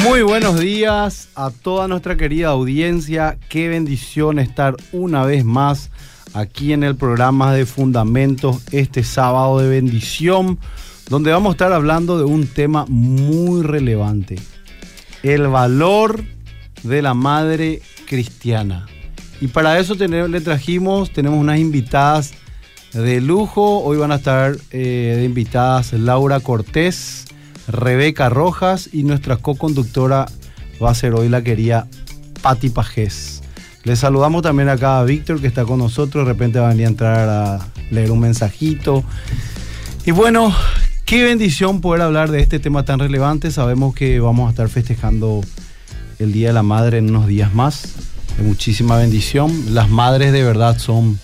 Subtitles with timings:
[0.00, 3.36] Muy buenos días a toda nuestra querida audiencia.
[3.50, 5.90] Qué bendición estar una vez más
[6.32, 10.58] aquí en el programa de Fundamentos este sábado de bendición,
[11.10, 14.36] donde vamos a estar hablando de un tema muy relevante.
[15.22, 16.24] El valor
[16.82, 18.86] de la madre cristiana.
[19.42, 22.32] Y para eso le trajimos, tenemos unas invitadas
[22.94, 23.80] de lujo.
[23.80, 27.26] Hoy van a estar eh, de invitadas Laura Cortés,
[27.72, 30.26] Rebeca Rojas y nuestra co-conductora
[30.82, 31.88] va a ser hoy la querida
[32.42, 33.42] Patti Pajés.
[33.84, 36.24] Les saludamos también acá a Víctor que está con nosotros.
[36.24, 39.02] De repente va a venir a entrar a leer un mensajito.
[40.04, 40.54] Y bueno,
[41.04, 43.50] qué bendición poder hablar de este tema tan relevante.
[43.50, 45.40] Sabemos que vamos a estar festejando
[46.18, 47.94] el Día de la Madre en unos días más.
[48.42, 49.74] Muchísima bendición.
[49.74, 51.18] Las madres de verdad son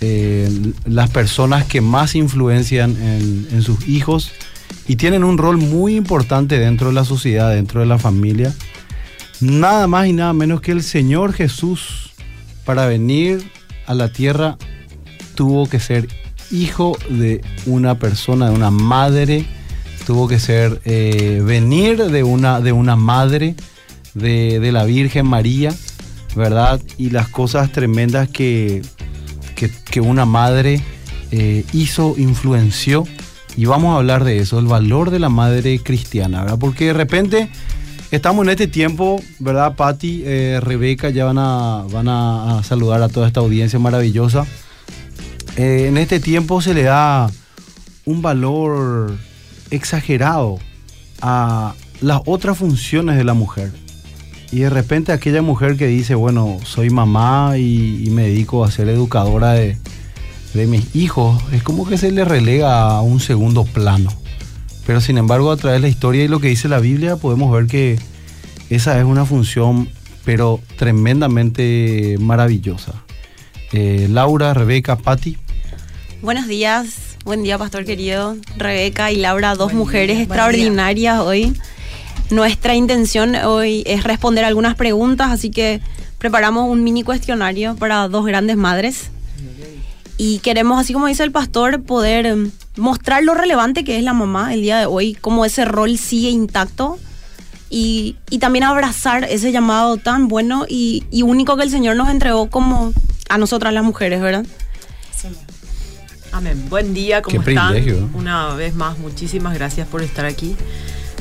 [0.00, 0.50] eh,
[0.84, 4.32] las personas que más influencian en, sus hijos
[4.86, 8.54] y tienen un rol muy importante dentro de la sociedad, dentro de la familia.
[9.40, 12.12] Nada más y nada menos que el Señor Jesús
[12.64, 13.50] para venir
[13.86, 14.56] a la tierra
[15.34, 16.08] tuvo que ser
[16.50, 19.44] hijo de una persona, de una madre,
[20.06, 23.54] tuvo que ser eh, venir de una, de una madre,
[24.14, 25.74] de, de la Virgen María,
[26.36, 26.80] ¿verdad?
[26.98, 28.82] Y las cosas tremendas que,
[29.54, 30.80] que, una madre
[31.30, 33.06] eh, hizo, influenció.
[33.56, 36.58] Y vamos a hablar de eso, el valor de la madre cristiana, ¿verdad?
[36.58, 37.48] Porque de repente
[38.10, 40.22] estamos en este tiempo, ¿verdad, Patti?
[40.24, 44.46] Eh, Rebeca ya van a, van a, saludar a toda esta audiencia maravillosa.
[45.56, 47.30] Eh, en este tiempo se le da
[48.04, 49.16] un valor
[49.70, 50.58] exagerado
[51.20, 53.72] a las otras funciones de la mujer.
[54.50, 58.88] Y de repente aquella mujer que dice, bueno, soy mamá y, me dedico a ser
[58.88, 59.76] educadora de,
[60.54, 64.10] mis hijos, es como que se le relega a un segundo plano.
[64.86, 67.52] Pero sin embargo, a través de la historia y lo que dice la Biblia, podemos
[67.52, 67.98] ver que
[68.70, 69.88] esa es una función,
[70.24, 72.92] pero tremendamente maravillosa.
[73.72, 75.36] Eh, Laura, Rebeca, Patti.
[76.22, 78.36] Buenos días, buen día, pastor querido.
[78.56, 81.52] Rebeca y Laura, dos mujeres extraordinarias hoy.
[82.30, 85.80] Nuestra intención hoy es responder algunas preguntas, así que
[86.18, 89.10] preparamos un mini cuestionario para dos grandes madres.
[90.16, 94.12] Y queremos, así como dice el pastor, poder em, mostrar lo relevante que es la
[94.12, 96.98] mamá el día de hoy, cómo ese rol sigue intacto
[97.70, 102.92] y, también abrazar ese llamado tan bueno y, único que el Señor nos entregó como
[103.28, 104.46] a nosotras las mujeres, ¿verdad?
[106.30, 106.66] Amén.
[106.68, 107.74] Buen día, ¿cómo están?
[108.14, 110.56] Una vez más, muchísimas gracias por estar aquí.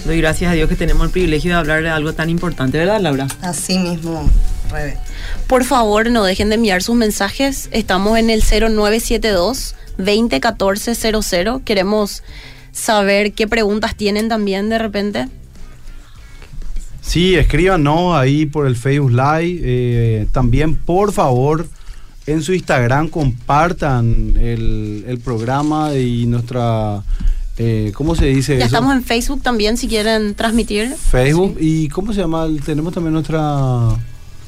[0.06, 3.00] Doy gracias a Dios que tenemos el privilegio de hablar de algo tan importante, ¿verdad,
[3.00, 3.28] Laura?
[3.42, 4.30] Así mismo,
[4.72, 4.98] Rebe.
[5.48, 7.70] Por favor, no dejen de enviar sus mensajes.
[7.72, 11.62] Estamos en el 0972 201400.
[11.64, 12.24] Queremos
[12.72, 15.28] saber qué preguntas tienen también de repente.
[17.02, 19.62] Sí, escríbanos ahí por el Facebook Live.
[19.64, 21.68] Eh, también, por favor,
[22.26, 27.04] en su Instagram compartan el, el programa y nuestra
[27.58, 30.96] eh, ¿Cómo se dice ya estamos en Facebook también, si quieren transmitir.
[30.96, 31.58] Facebook.
[31.60, 32.48] ¿Y cómo se llama?
[32.66, 33.96] Tenemos también nuestra...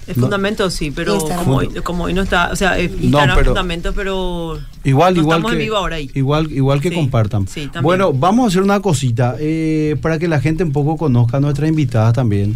[0.08, 3.94] El fundamento sí, pero como hoy, como hoy, no está, o sea, Instagram pero, fundamento,
[3.94, 6.12] pero igual, igual estamos que, en vivo ahora ahí.
[6.14, 7.48] Igual, igual que compartan.
[7.82, 11.40] bueno, vamos a hacer una cosita eh, para que la gente un poco conozca a
[11.40, 12.56] nuestra invitada también,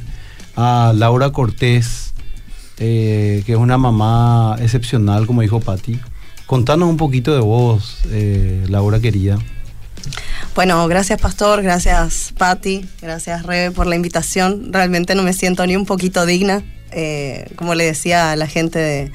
[0.55, 2.13] a Laura Cortés,
[2.77, 5.99] eh, que es una mamá excepcional, como dijo Patti.
[6.45, 7.99] Contanos un poquito de vos,
[8.67, 9.39] Laura querida.
[10.55, 14.73] Bueno, gracias Pastor, gracias Patti, gracias Rebe por la invitación.
[14.73, 18.79] Realmente no me siento ni un poquito digna, eh, como le decía a la gente
[18.79, 19.11] de,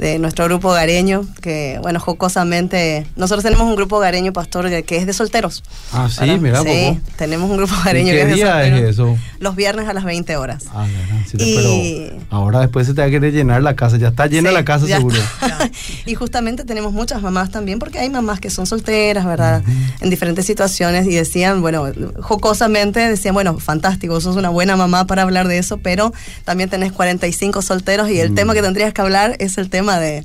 [0.00, 5.04] de nuestro grupo gareño, que bueno, jocosamente, nosotros tenemos un grupo gareño, pastor, que es
[5.04, 5.62] de solteros.
[5.92, 9.18] Ah, sí, mira, Sí, tenemos un grupo gareño que es de día es eso?
[9.40, 10.64] Los viernes a las 20 horas.
[10.72, 10.86] Ah,
[11.26, 14.50] sí, pero ahora después se te va a querer llenar la casa, ya está llena
[14.50, 15.18] la casa seguro.
[16.06, 19.62] y justamente tenemos muchas mamás también, porque hay mamás que son solteras, ¿verdad?
[20.00, 21.84] En diferentes situaciones y decían, bueno,
[22.20, 26.14] jocosamente decían, bueno, fantástico, sos una buena mamá para hablar de eso, pero
[26.46, 28.34] también tenés 45 solteros y el mm.
[28.34, 30.24] tema que tendrías que hablar es el tema de,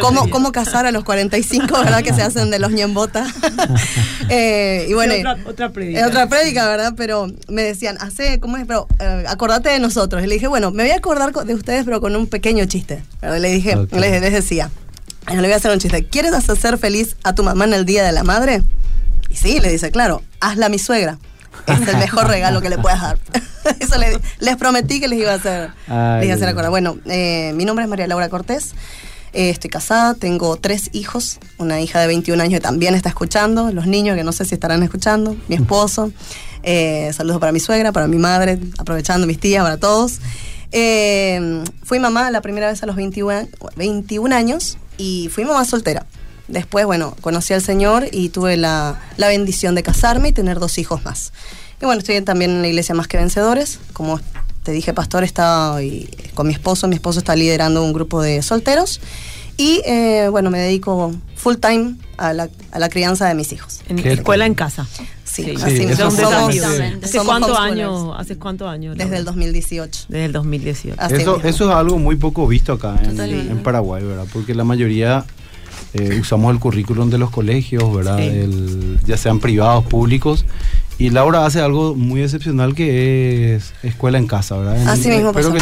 [0.00, 2.02] cómo, cómo casar a los 45, ¿verdad?
[2.02, 3.26] Que se hacen de los ñembota.
[4.30, 6.06] eh, y bueno, otra, otra prédica.
[6.06, 6.94] Otra prédica, ¿verdad?
[6.96, 8.66] Pero me decían, hace, ¿cómo es?
[8.66, 10.22] Pero eh, acordate de nosotros.
[10.22, 13.02] Y le dije, bueno, me voy a acordar de ustedes, pero con un pequeño chiste.
[13.22, 14.70] Le dije, les, decía,
[15.28, 16.04] le voy a hacer un chiste.
[16.04, 18.62] ¿Quieres hacer feliz a tu mamá en el Día de la Madre?
[19.30, 21.18] Y sí, le dice, claro, hazla mi suegra.
[21.66, 23.18] Es el mejor regalo que le puedas dar.
[23.80, 23.96] Eso
[24.40, 26.70] les prometí que les iba a hacer, les iba a hacer acordar.
[26.70, 28.74] Bueno, eh, mi nombre es María Laura Cortés.
[29.34, 33.72] Eh, estoy casada, tengo tres hijos, una hija de 21 años que también está escuchando,
[33.72, 36.12] los niños que no sé si estarán escuchando, mi esposo.
[36.62, 40.20] Eh, saludos para mi suegra, para mi madre, aprovechando mis tías, para todos.
[40.70, 46.06] Eh, fui mamá la primera vez a los 21, 21 años y fui mamá soltera.
[46.48, 50.78] Después, bueno, conocí al Señor y tuve la, la bendición de casarme y tener dos
[50.78, 51.32] hijos más.
[51.80, 53.78] Y bueno, estoy también en la iglesia Más que Vencedores.
[53.92, 54.20] Como
[54.62, 55.76] te dije, pastor, está
[56.34, 56.88] con mi esposo.
[56.88, 59.00] Mi esposo está liderando un grupo de solteros.
[59.56, 63.80] Y eh, bueno, me dedico full time a la, a la crianza de mis hijos.
[63.88, 64.86] En escuela en casa.
[65.24, 68.14] Sí, sí así es somos, ¿Hace cuántos años?
[68.16, 68.96] ¿Hace cuántos años?
[68.96, 70.06] Desde el 2018.
[70.08, 71.00] Desde el 2018.
[71.14, 74.26] Eso, eso, es algo muy poco visto acá en, en Paraguay, ¿verdad?
[74.32, 75.24] Porque la mayoría
[75.94, 78.20] eh, usamos el currículum de los colegios, ¿verdad?
[78.20, 80.44] El, ya sean privados, públicos.
[80.98, 84.80] Y Laura hace algo muy excepcional que es escuela en casa, ¿verdad?
[84.80, 85.32] En, Así mismo.
[85.32, 85.60] Pero que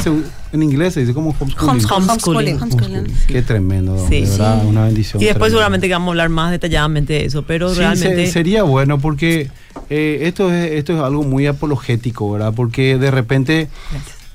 [0.53, 1.87] en inglés se dice como homeschooling.
[1.91, 2.63] Homeschooling.
[2.63, 3.07] homeschooling.
[3.27, 4.65] Qué tremendo, sí, ¿verdad?
[4.65, 5.23] Una bendición.
[5.23, 8.27] Y después seguramente que vamos a hablar más detalladamente de eso, pero realmente...
[8.27, 9.51] sería bueno porque
[9.91, 12.55] eh, esto, es, esto es algo muy apologético, ¿verdad?
[12.55, 13.69] Porque de repente,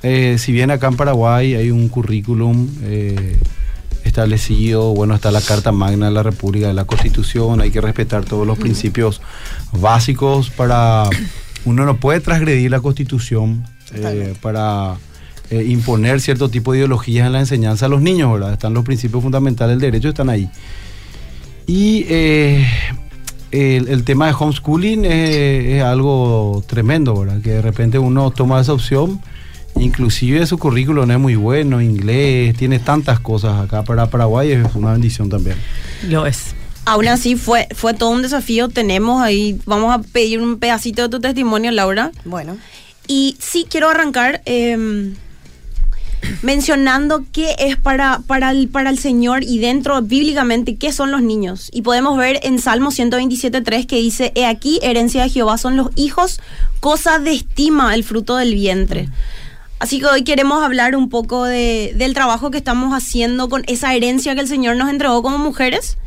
[0.04, 2.68] eh, si bien acá en Paraguay hay un currículum...
[4.08, 8.26] Establecido, bueno, está la Carta Magna de la República, de la Constitución, hay que respetar
[8.26, 9.22] todos los principios
[9.72, 11.10] básicos para...
[11.66, 14.96] Uno no puede transgredir la Constitución eh, para
[15.50, 18.54] eh, imponer cierto tipo de ideologías en la enseñanza a los niños, ¿verdad?
[18.54, 20.50] Están los principios fundamentales del derecho, están ahí.
[21.66, 22.66] Y eh,
[23.52, 27.42] el, tema de homeschooling es, algo tremendo, ¿verdad?
[27.42, 29.20] Que de repente uno toma esa opción
[29.80, 34.92] Inclusive su currículum es muy bueno, inglés, tiene tantas cosas acá para Paraguay, es una
[34.94, 35.58] bendición también.
[36.08, 36.56] Lo es.
[36.86, 38.70] Aún así fue, fue todo un desafío.
[38.70, 42.12] Tenemos ahí, vamos a pedir un pedacito de tu testimonio, Laura.
[42.24, 42.58] Bueno.
[43.08, 45.16] Y sí quiero arrancar em,
[46.42, 51.22] mencionando qué es para, para, el, para el Señor y dentro bíblicamente qué son los
[51.22, 51.70] niños.
[51.74, 55.90] Y podemos ver en Salmo 127.3 que dice, He aquí, herencia de Jehová son los
[55.96, 56.40] hijos,
[56.80, 59.10] cosa de estima el fruto del vientre.
[59.80, 63.94] Así que hoy queremos hablar un poco de, del trabajo que estamos haciendo con esa
[63.94, 65.98] herencia que el Señor nos entregó como mujeres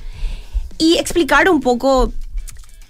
[0.78, 2.12] y explicar un poco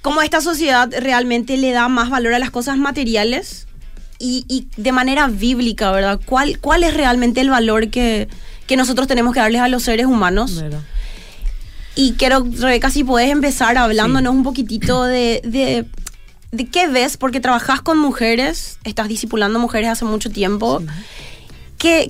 [0.00, 3.66] cómo esta sociedad realmente le da más valor a las cosas materiales
[4.22, 6.20] y, de manera bíblica, ¿verdad?
[6.26, 8.28] ¿Cuál, ¿Cuál es realmente el valor que,
[8.76, 10.62] nosotros tenemos que darles a los seres humanos?
[11.96, 15.86] Y quiero, Rebeca, si puedes empezar hablándonos un poquitito de ¿de
[16.72, 17.16] qué ves?
[17.16, 20.82] Porque trabajas con mujeres, estás discipulando mujeres hace mucho tiempo.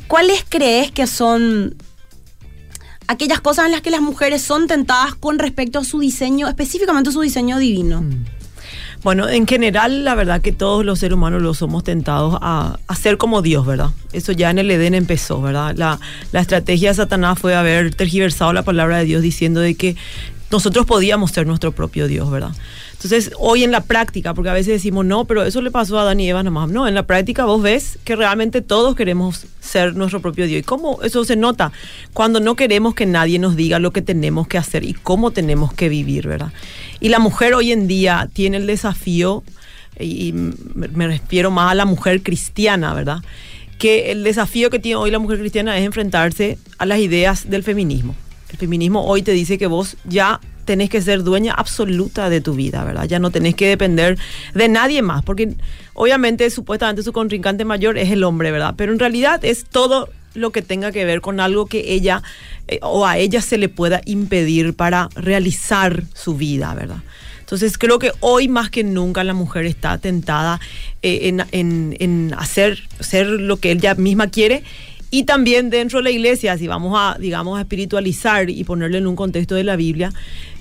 [0.09, 1.77] ¿Cuáles crees que son
[3.07, 7.13] aquellas cosas en las que las mujeres son tentadas con respecto a su diseño, específicamente
[7.13, 8.03] su diseño divino?
[8.03, 8.25] Mm.
[9.03, 13.17] Bueno, en general, la verdad que todos los seres humanos los somos tentados a, ser
[13.17, 13.91] como Dios, ¿verdad?
[14.13, 15.75] Eso ya en el Edén empezó, ¿verdad?
[15.75, 15.99] La,
[16.33, 19.97] la estrategia de Satanás fue haber tergiversado la palabra de Dios diciendo de que
[20.50, 22.52] nosotros podíamos ser nuestro propio Dios, ¿verdad?
[22.93, 26.02] Entonces, hoy en la práctica, porque a veces decimos, no, pero eso le pasó a
[26.02, 26.69] Adán y Eva nomás.
[26.69, 30.61] No, en la práctica vos ves que realmente todos queremos ser nuestro propio Dios.
[30.61, 31.73] ¿Y cómo eso se nota?
[32.12, 35.73] Cuando no queremos que nadie nos diga lo que tenemos que hacer y cómo tenemos
[35.73, 36.52] que vivir, ¿verdad?
[37.00, 39.43] Y la mujer hoy en día tiene el desafío,
[39.99, 43.19] y me refiero más a la mujer cristiana, ¿verdad?
[43.79, 47.62] Que el desafío que tiene hoy la mujer cristiana es enfrentarse a las ideas del
[47.62, 48.14] feminismo.
[48.50, 52.55] El feminismo hoy te dice que vos ya tenés que ser dueña absoluta de tu
[52.55, 53.05] vida, ¿verdad?
[53.05, 54.19] Ya no tenés que depender
[54.55, 55.55] de nadie más, porque
[55.94, 58.75] obviamente supuestamente su contrincante mayor es el hombre, ¿verdad?
[58.76, 62.23] Pero en realidad es todo lo que tenga que ver con algo que ella
[62.69, 67.02] eh, o a ella se le pueda impedir para realizar su vida, ¿verdad?
[67.40, 70.61] Entonces creo que hoy más que nunca la mujer está tentada
[71.02, 74.62] eh, en, en, hacer ser lo que ella misma quiere
[75.11, 79.07] y también dentro de la iglesia, si vamos a, digamos, a espiritualizar y ponerlo en
[79.07, 80.12] un contexto de la Biblia,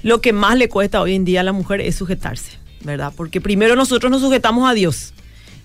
[0.01, 2.51] lo que más le cuesta hoy en día a la mujer es sujetarse,
[2.81, 3.13] ¿verdad?
[3.15, 5.13] Porque primero nosotros nos sujetamos a Dios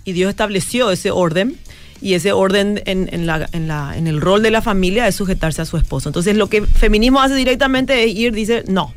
[0.05, 1.57] y Dios estableció ese orden
[2.03, 5.63] y ese orden en, la, en, la, en el rol de la familia es sujetarse
[5.63, 6.11] a su esposo.
[6.11, 8.93] Entonces lo que el feminismo hace directamente es ir, dice, no,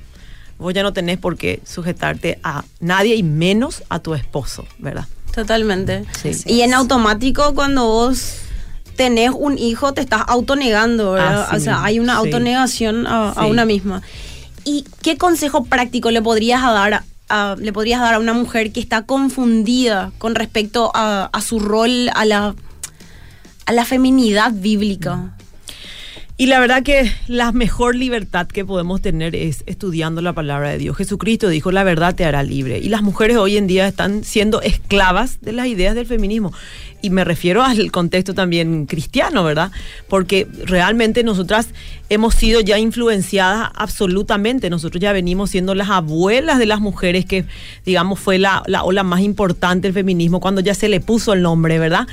[0.58, 5.06] vos ya no tenés por qué sujetarte a nadie y menos a tu esposo, ¿verdad?
[5.34, 6.03] Totalmente.
[6.46, 8.39] Y en automático cuando vos
[8.98, 11.56] tenés un hijo, te estás autonegando, ¿verdad?
[11.56, 14.01] o sea, hay una autonegación a, una misma.
[14.66, 18.82] ¿Y qué consejo práctico le podrías dar a, le podrías dar a una mujer que
[18.82, 22.56] está confundida con respecto a, su rol, a la,
[23.66, 25.37] a la feminidad bíblica?
[26.39, 30.77] Y la verdad que la mejor libertad que podemos tener es estudiando la palabra de
[30.77, 30.96] Dios.
[30.96, 32.77] Jesucristo dijo, la verdad te hará libre.
[32.77, 36.53] Y las mujeres hoy en día están siendo esclavas de las ideas del feminismo.
[37.01, 39.72] Y me refiero al contexto también cristiano, ¿verdad?
[40.10, 41.70] Porque realmente nosotras
[42.10, 44.70] hemos sido ya influenciadas absolutamente.
[44.70, 47.46] Nosotros ya venimos siendo las abuelas de las mujeres, que
[47.84, 51.79] digamos fue la, ola más importante del feminismo cuando ya se le puso el nombre,
[51.79, 52.08] ¿verdad?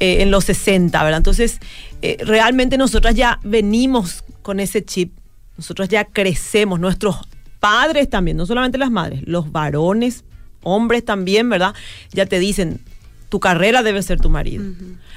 [0.00, 1.18] Eh, en los 60, ¿verdad?
[1.18, 1.60] Entonces,
[2.02, 5.12] eh, realmente nosotras ya venimos con ese chip,
[5.56, 7.16] nosotros ya crecemos, nuestros
[7.58, 10.24] padres también, no solamente las madres, los varones,
[10.62, 11.74] hombres también, ¿verdad?
[12.12, 12.80] Ya te dicen,
[13.30, 14.64] tu carrera debe ser tu marido.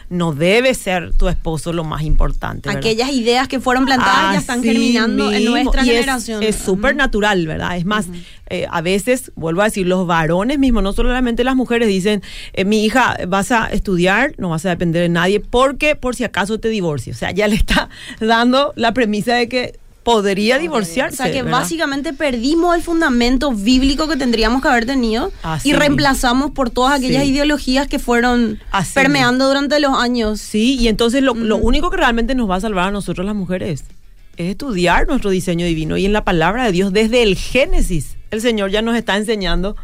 [0.09, 2.69] No debe ser tu esposo lo más importante.
[2.69, 6.43] Aquellas ideas que fueron plantadas ya están germinando en nuestra generación.
[6.43, 7.75] Es súper natural, ¿verdad?
[7.75, 8.05] Es más,
[8.49, 12.21] eh, a veces, vuelvo a decir, los varones mismos, no solamente las mujeres, dicen,
[12.53, 16.23] eh, mi hija, vas a estudiar, no vas a depender de nadie, porque por si
[16.23, 17.13] acaso te divorcio.
[17.13, 17.89] O sea, ya le está
[18.19, 21.15] dando la premisa de que podría divorciarse.
[21.15, 25.31] O sea que básicamente perdimos el fundamento bíblico que tendríamos que haber tenido
[25.63, 28.59] y reemplazamos por todas aquellas ideologías que fueron
[28.93, 30.41] permeando durante los años.
[30.41, 33.35] Sí, y entonces lo, lo, único que realmente nos va a salvar a nosotros las
[33.35, 33.85] mujeres
[34.37, 38.17] es estudiar nuestro diseño divino y en la palabra de Dios desde el Génesis.
[38.31, 39.75] El Señor ya nos está enseñando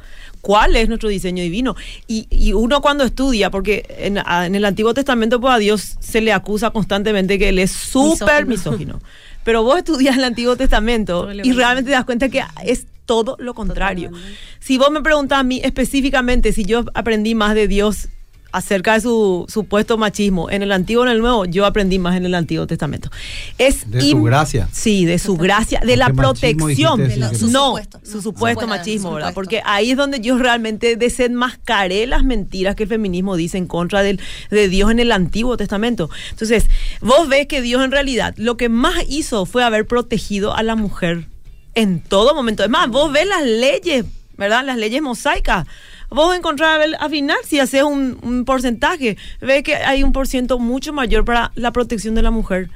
[0.41, 1.75] cuál es nuestro diseño divino.
[2.07, 6.21] Y, y uno cuando estudia, porque en, en, el Antiguo Testamento pues a Dios se
[6.21, 8.99] le acusa constantemente que Él es súper misógino.
[9.43, 13.53] Pero vos estudias el Antiguo Testamento y realmente te das cuenta que es todo lo
[13.53, 14.11] contrario.
[14.59, 18.09] Si vos me preguntas a mí específicamente si yo aprendí más de Dios
[18.51, 22.15] acerca de su supuesto machismo en el Antiguo o en el Nuevo, yo aprendí más
[22.15, 23.09] en el Antiguo Testamento.
[23.57, 24.67] Es de su gracia.
[24.71, 27.09] Sí, de su gracia, de la protección.
[27.51, 29.33] no, su supuesto machismo, ¿verdad?
[29.33, 34.01] Porque ahí es donde yo realmente desenmascaré las mentiras que el feminismo dice en contra
[34.01, 36.09] del, de Dios en el Antiguo Testamento.
[36.31, 36.65] Entonces,
[37.01, 40.75] vos ves que Dios en realidad lo que más hizo fue haber protegido a la
[40.75, 41.27] mujer
[41.75, 42.63] en todo momento.
[42.63, 44.05] Es más, vos ves las leyes,
[44.37, 44.65] ¿verdad?
[44.65, 45.65] Las leyes mosaicas
[46.09, 50.93] vos encontrar al final, si haces un, porcentaje, ves que hay un por ciento mucho
[50.93, 52.69] mayor para la protección de la mujer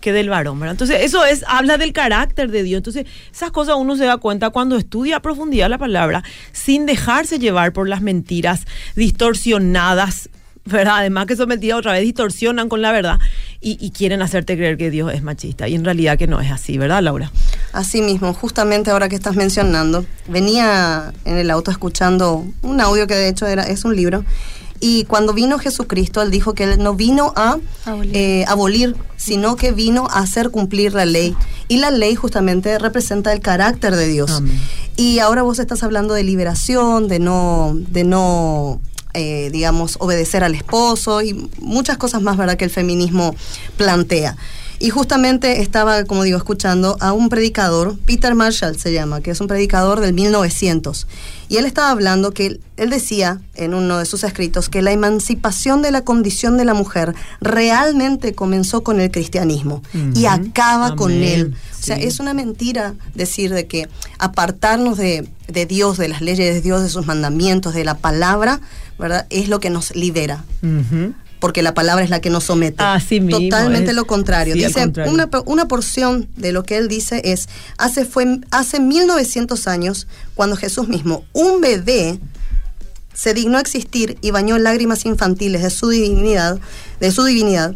[0.00, 0.72] que del varón, ¿verdad?
[0.72, 2.78] Entonces, eso es, habla del carácter de Dios.
[2.78, 7.38] Entonces, esas cosas uno se da cuenta cuando estudia a profundidad la palabra, sin dejarse
[7.38, 10.30] llevar por las mentiras distorsionadas
[10.64, 10.98] ¿verdad?
[10.98, 13.18] Además que sometidas otra vez distorsionan con la verdad
[13.60, 15.68] y, quieren hacerte creer que Dios es machista.
[15.68, 17.30] Y en realidad que no es así, ¿verdad, Laura?
[17.72, 23.14] Así mismo, justamente ahora que estás mencionando, venía en el auto escuchando un audio que
[23.14, 24.24] de hecho era, es un libro.
[24.80, 27.58] Y cuando vino Jesucristo, él dijo que él no vino a
[28.46, 31.36] abolir, eh, sino que vino a hacer cumplir la ley.
[31.68, 34.42] Y la ley justamente representa el carácter de Dios.
[34.96, 38.80] Y ahora vos estás hablando de liberación, de no, de no
[39.12, 43.34] eh, digamos, obedecer al esposo y muchas cosas más, ¿verdad?, que el feminismo
[43.76, 44.36] plantea.
[44.82, 49.38] Y justamente estaba, como digo, escuchando a un predicador, Peter Marshall se llama, que es
[49.42, 51.06] un predicador del 1900.
[51.50, 55.82] Y él estaba hablando que él decía en uno de sus escritos que la emancipación
[55.82, 59.82] de la condición de la mujer realmente comenzó con el cristianismo
[60.14, 61.54] y acaba con él.
[61.78, 63.86] O sea, es una mentira decir de que
[64.18, 65.28] apartarnos de,
[65.68, 68.60] Dios, de las leyes de Dios, de sus mandamientos, de la palabra,
[68.98, 69.26] ¿verdad?
[69.28, 70.42] Es lo que nos libera.
[71.40, 72.84] Porque la palabra es la que nos somete.
[73.50, 74.54] Totalmente lo contrario.
[74.54, 80.56] dice, Una, porción de lo que él dice es, hace, fue, hace 1900 años, cuando
[80.56, 82.20] Jesús mismo, un bebé,
[83.14, 86.58] se dignó a existir y bañó lágrimas infantiles de su divinidad,
[87.00, 87.74] de su divinidad,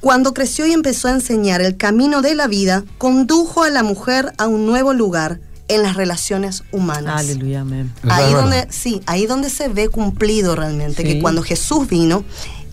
[0.00, 4.32] cuando creció y empezó a enseñar el camino de la vida, condujo a la mujer
[4.36, 7.20] a un nuevo lugar en las relaciones humanas.
[7.20, 7.92] Aleluya, amén.
[8.08, 12.24] Ahí donde, sí, ahí donde se ve cumplido realmente que cuando Jesús vino,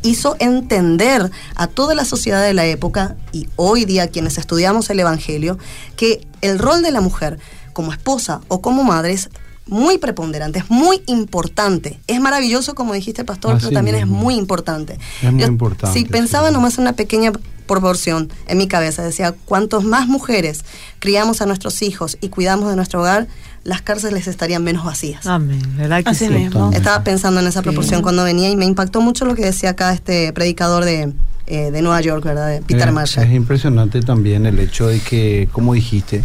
[0.01, 5.00] hizo entender a toda la sociedad de la época y hoy día quienes estudiamos el
[5.00, 5.58] Evangelio,
[5.96, 7.39] que el rol de la mujer
[7.74, 9.29] como esposa o como madre es
[9.70, 12.00] muy preponderante, es muy importante.
[12.08, 14.98] Es maravilloso, como dijiste, pastor, pero también es muy importante.
[15.22, 15.98] Es muy importante.
[15.98, 17.32] Si pensaba nomás en una pequeña
[17.68, 20.65] proporción en mi cabeza, decía, cuantos más mujeres
[20.98, 23.27] criamos a nuestros hijos y cuidamos de nuestro hogar,
[23.63, 25.25] las cárceles estarían menos vacías.
[25.27, 26.71] Amén, ¿verdad que Así Mismo.
[26.73, 29.93] Estaba pensando en esa proporción cuando venía y me impactó mucho lo que decía acá
[29.93, 31.13] este predicador de,
[31.47, 32.47] eh, de Nueva York, ¿verdad?
[32.47, 33.25] De Peter Marshall.
[33.25, 36.23] Es impresionante también el hecho de que, como dijiste,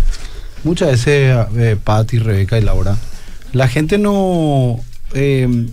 [0.64, 2.96] muchas veces eh, Patti, Rebeca y Laura,
[3.52, 4.80] la gente no
[5.12, 5.66] eh,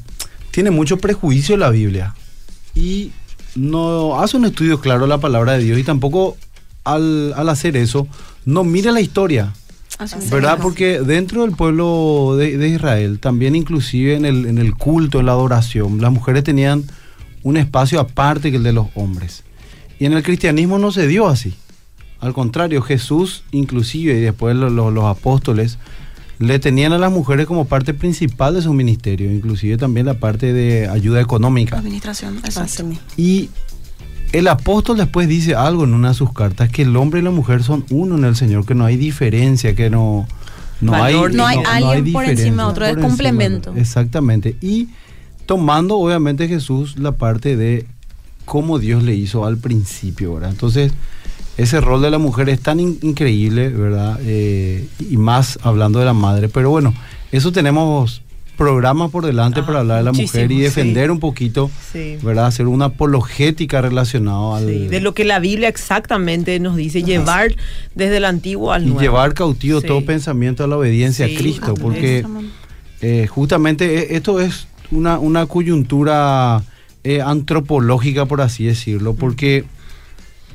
[0.51, 2.15] tiene mucho prejuicio de la Biblia
[2.75, 3.11] y
[3.55, 6.37] no hace un estudio claro de la palabra de Dios y tampoco
[6.83, 8.07] al, hacer eso
[8.45, 9.53] no mira la historia.
[10.31, 10.57] ¿Verdad?
[10.61, 15.33] Porque dentro del pueblo de, Israel, también inclusive en el, en el culto, en la
[15.33, 16.83] adoración, las mujeres tenían
[17.43, 19.43] un espacio aparte que el de los hombres.
[19.99, 21.53] Y en el cristianismo no se dio así.
[22.19, 25.77] Al contrario, Jesús inclusive y después lo- lo- los apóstoles
[26.39, 30.53] le tenían a las mujeres como parte principal de su ministerio, inclusive también la parte
[30.53, 31.77] de ayuda económica.
[31.77, 32.83] Administración, exacto.
[33.17, 33.49] Y
[34.31, 37.31] el apóstol después dice algo en una de sus cartas, que el hombre y la
[37.31, 40.27] mujer son uno en el Señor, que no hay diferencia, que no,
[40.79, 41.35] no Valor, hay...
[41.35, 43.73] No hay alguien por diferencia, encima de otro, es por complemento.
[43.75, 44.55] Exactamente.
[44.61, 44.87] Y
[45.45, 47.85] tomando obviamente Jesús la parte de
[48.45, 50.51] cómo Dios le hizo al principio, ¿verdad?
[50.51, 50.93] Entonces,
[51.57, 54.17] ese rol de la mujer es tan in- increíble, ¿verdad?
[54.23, 56.49] Eh, y más hablando de la madre.
[56.49, 56.93] Pero bueno,
[57.31, 58.20] eso tenemos
[58.65, 61.11] programas por delante Ah, para hablar de la mujer y defender sí.
[61.11, 62.17] un poquito, Sí.
[62.21, 62.45] ¿verdad?
[62.45, 64.67] Hacer una apologética relacionada al...
[64.67, 67.55] Sí, de lo que la Biblia exactamente nos dice, llevar
[67.95, 69.01] desde el antiguo al y nuevo.
[69.01, 69.87] llevar cautivo Sí.
[69.87, 71.81] todo pensamiento a la obediencia Sí, a Cristo, amén.
[71.81, 72.25] porque
[73.01, 76.61] eh, justamente eh, esto es una, una coyuntura
[77.03, 79.65] eh, antropológica, por así decirlo, porque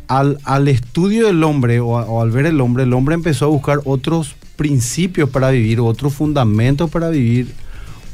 [0.06, 3.46] al, al estudio del hombre o, a- o al ver el hombre, el hombre empezó
[3.46, 7.52] a buscar otros principios para vivir, otros fundamentos para vivir,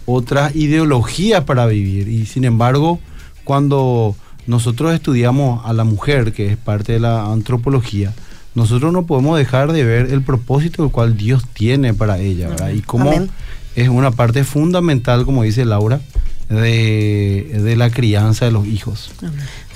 [0.06, 2.08] otras ideologías para vivir.
[2.08, 3.00] Y sin embargo,
[3.44, 4.16] cuando
[4.46, 8.12] nosotros estudiamos a la mujer, que es parte de la antropología,
[8.54, 12.70] nosotros no podemos dejar de ver el propósito el cual Dios tiene para ella, ¿verdad?
[12.70, 13.30] Y cómo Amén.
[13.76, 16.00] es una parte fundamental, como dice Laura,
[16.48, 19.10] de, de la crianza de los hijos.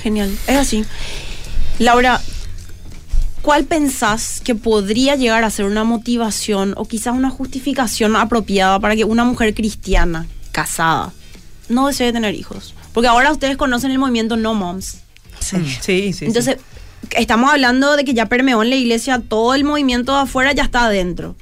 [0.02, 0.84] Genial, es así.
[1.78, 2.20] Laura,
[3.46, 8.96] ¿cuál pensás que podría llegar a ser una motivación o quizás una justificación apropiada para
[8.96, 11.12] que una mujer cristiana, casada,
[11.68, 12.74] no desee tener hijos?
[12.92, 14.98] Porque ahora ustedes conocen el movimiento No Moms.
[15.38, 15.58] Sí.
[15.58, 16.12] Sí, sí.
[16.12, 16.24] sí.
[16.24, 16.56] Entonces,
[17.12, 20.64] estamos hablando de que ya permeó en la iglesia, todo el movimiento de afuera ya
[20.64, 21.36] está adentro.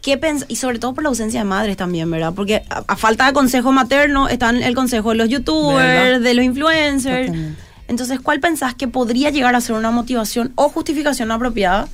[0.00, 2.32] ¿Qué pens y sobre todo por la ausencia de madres también, ¿verdad?
[2.34, 6.20] Porque a, a falta de consejo materno están el consejo de los youtubers, ¿Verdad?
[6.22, 7.26] de los influencers.
[7.26, 7.71] Totalmente.
[7.92, 11.88] Entonces, ¿cuál pensás que podría llegar a ser una motivación o justificación apropiada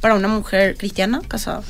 [0.00, 1.60] para una mujer cristiana casada?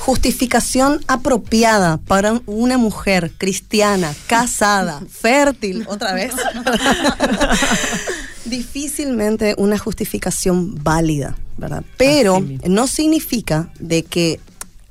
[0.00, 6.32] Justificación apropiada para una mujer cristiana, casada, fértil, otra vez.
[8.44, 11.84] Difícilmente una justificación válida, ¿verdad?
[11.96, 14.40] Pero no significa de que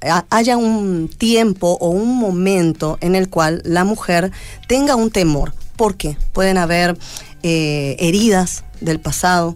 [0.01, 4.31] ha- haya un tiempo o un momento en el cual la mujer
[4.69, 5.53] tenga un temor.
[5.77, 6.17] ¿Por qué?
[6.33, 6.97] Pueden haber
[7.43, 9.55] eh, heridas del pasado,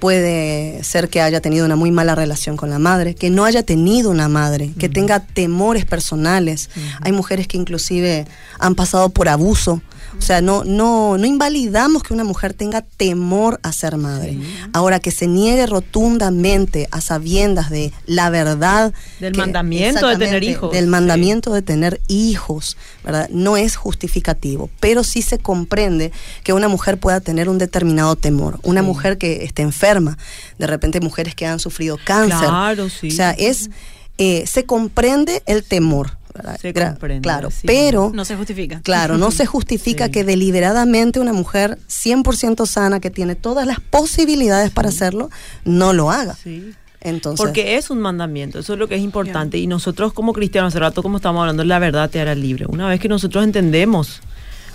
[0.00, 3.62] puede ser que haya tenido una muy mala relación con la madre, que no haya
[3.62, 6.70] tenido una madre, que tenga temores personales.
[7.02, 8.26] Hay mujeres que inclusive
[8.58, 9.80] han pasado por abuso.
[10.18, 14.38] O sea, no, no, no invalidamos que una mujer tenga temor a ser madre.
[14.72, 18.92] Ahora, que se niegue rotundamente a sabiendas de la verdad.
[19.20, 20.72] Del que- mandamiento de tener hijos.
[20.72, 20.90] Del Sí.
[20.90, 23.28] mandamiento de tener hijos, ¿verdad?
[23.32, 28.58] No es justificativo, pero sí se comprende que una mujer pueda tener un determinado temor.
[28.62, 30.18] Una mujer que esté enferma,
[30.58, 32.38] de repente mujeres que han sufrido cáncer.
[32.48, 33.08] Claro, sí.
[33.08, 33.70] O sea, es,
[34.18, 36.18] eh, se comprende el temor.
[36.60, 37.66] Se comprende, Claro, sí.
[37.66, 38.10] pero...
[38.14, 38.80] No se justifica.
[38.82, 40.10] Claro, no se justifica Sí.
[40.12, 45.30] que deliberadamente una mujer 100% sana, que tiene todas las posibilidades para hacerlo,
[45.64, 46.34] no lo haga.
[46.34, 46.72] Sí.
[47.02, 49.56] Entonces, Porque es un mandamiento, eso es lo que es importante.
[49.56, 52.66] Y nosotros como cristianos, hace rato como estamos hablando, la verdad te hará libre.
[52.68, 54.20] Una vez que nosotros entendemos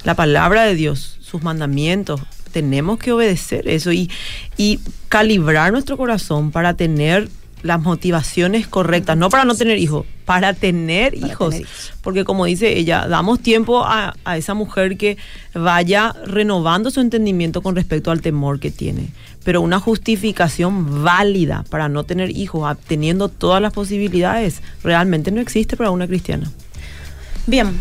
[0.03, 4.09] la palabra de Dios, sus mandamientos, tenemos que obedecer eso y,
[4.57, 7.29] y calibrar nuestro corazón para tener
[7.63, 11.49] las motivaciones correctas, no para no tener hijos, para tener Para hijos.
[11.51, 11.93] tener hijos.
[12.01, 15.17] Porque como dice ella, damos tiempo a, a esa mujer que
[15.53, 19.07] vaya renovando su entendimiento con respecto al temor que tiene.
[19.43, 25.75] Pero una justificación válida para no tener hijos, teniendo todas las posibilidades, realmente no existe
[25.77, 26.51] para una cristiana.
[27.47, 27.77] Bien,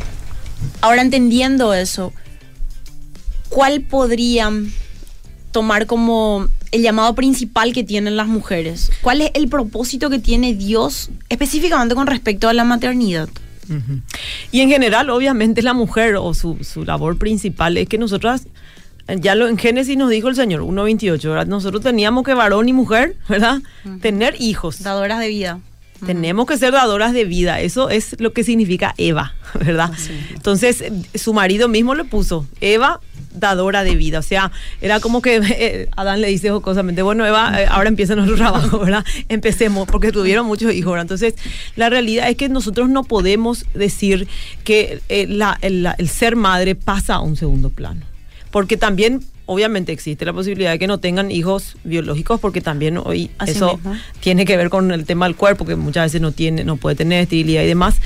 [0.81, 2.13] ahora entendiendo eso,
[3.49, 4.73] ¿cuál podrían
[5.53, 8.91] tomar como el llamado principal que tienen las mujeres?
[9.01, 13.29] ¿Cuál es el propósito que tiene Dios específicamente con respecto a la maternidad?
[14.51, 18.47] Y en general, obviamente, la mujer o su, su labor principal es que nosotras,
[19.09, 21.47] ya lo en Génesis nos dijo el Señor, 1.28, ¿verdad?
[21.47, 23.63] Nosotros teníamos que varón y mujer, ¿verdad?
[24.03, 24.83] Tener hijos.
[24.83, 25.61] Dadoras de vida.
[26.05, 29.91] Tenemos que ser dadoras de vida, eso es lo que significa Eva, ¿verdad?
[30.35, 30.85] Entonces,
[31.15, 33.01] su marido mismo le puso, Eva,
[33.35, 37.61] dadora de vida, o sea, era como que eh, Adán le dice jocosamente, bueno, Eva,
[37.61, 39.05] eh, ahora empieza nuestro trabajo, ¿verdad?
[39.29, 40.99] Empecemos, porque tuvieron muchos hijos.
[41.01, 41.35] Entonces,
[41.77, 44.29] la realidad es que nosotros no podemos decir
[44.63, 45.29] que eh,
[45.61, 48.03] el ser madre pasa a un segundo plano,
[48.51, 49.21] porque también...
[49.47, 53.75] Obviamente existe la posibilidad de que no tengan hijos biológicos porque también hoy Así eso
[53.77, 53.95] mismo.
[54.21, 56.97] tiene que ver con el tema del cuerpo, que muchas veces no tiene, no puede
[56.97, 57.97] tener esterilidad y demás,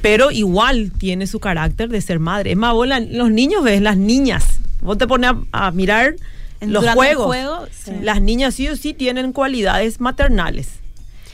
[0.00, 2.52] pero igual tiene su carácter de ser madre.
[2.52, 6.14] Es más, vos la- los niños ves, las niñas, vos te pones a, a mirar
[6.60, 7.26] En- los juegos.
[7.26, 7.90] juego, sí.
[8.00, 10.68] Las niñas sí o sí tienen cualidades maternales.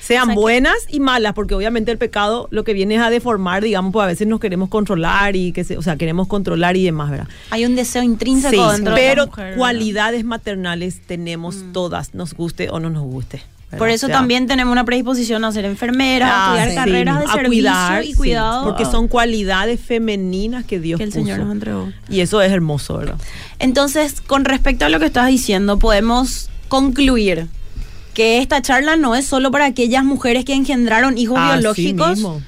[0.02, 3.00] Sean O sea que- buenas y malas, porque obviamente el pecado lo que viene es
[3.00, 6.26] a deformar, digamos, pues a veces nos queremos controlar y que se, o sea, queremos
[6.26, 7.28] controlar y demás, ¿verdad?
[7.50, 9.58] Hay un deseo intrínseco Sí, dentro de pero la mujer, ¿verdad?
[9.58, 13.42] cualidades maternales tenemos todas, nos guste o no nos guste.
[13.78, 16.74] Por eso O sea, también tenemos una predisposición a ser enfermeras, a ah, estudiar sí,
[16.74, 18.64] carreras de a servicio cuidar, y sí, cuidado.
[18.64, 21.90] porque ah, son cualidades femeninas que Dios que el Señor nos entregó.
[22.10, 23.16] Y eso es hermoso, ¿verdad?
[23.60, 27.46] Entonces, con respecto a lo que estás diciendo, podemos concluir
[28.14, 32.10] que esta charla no es solo para aquellas mujeres que engendraron hijos biológicos.
[32.16, 32.42] mismo.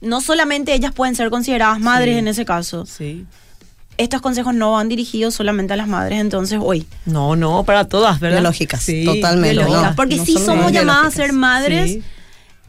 [0.00, 2.18] No solamente ellas pueden ser consideradas madres Sí.
[2.18, 2.86] en ese caso.
[2.86, 3.26] Sí.
[3.98, 6.86] Estos consejos no van dirigidos solamente a las madres, entonces hoy.
[7.04, 8.38] No, no, para todas, ¿verdad?
[8.38, 9.50] Biológicas, totalmente.
[9.56, 12.02] biológicas, no, porque no sí somos llamadas a ser madres Sí.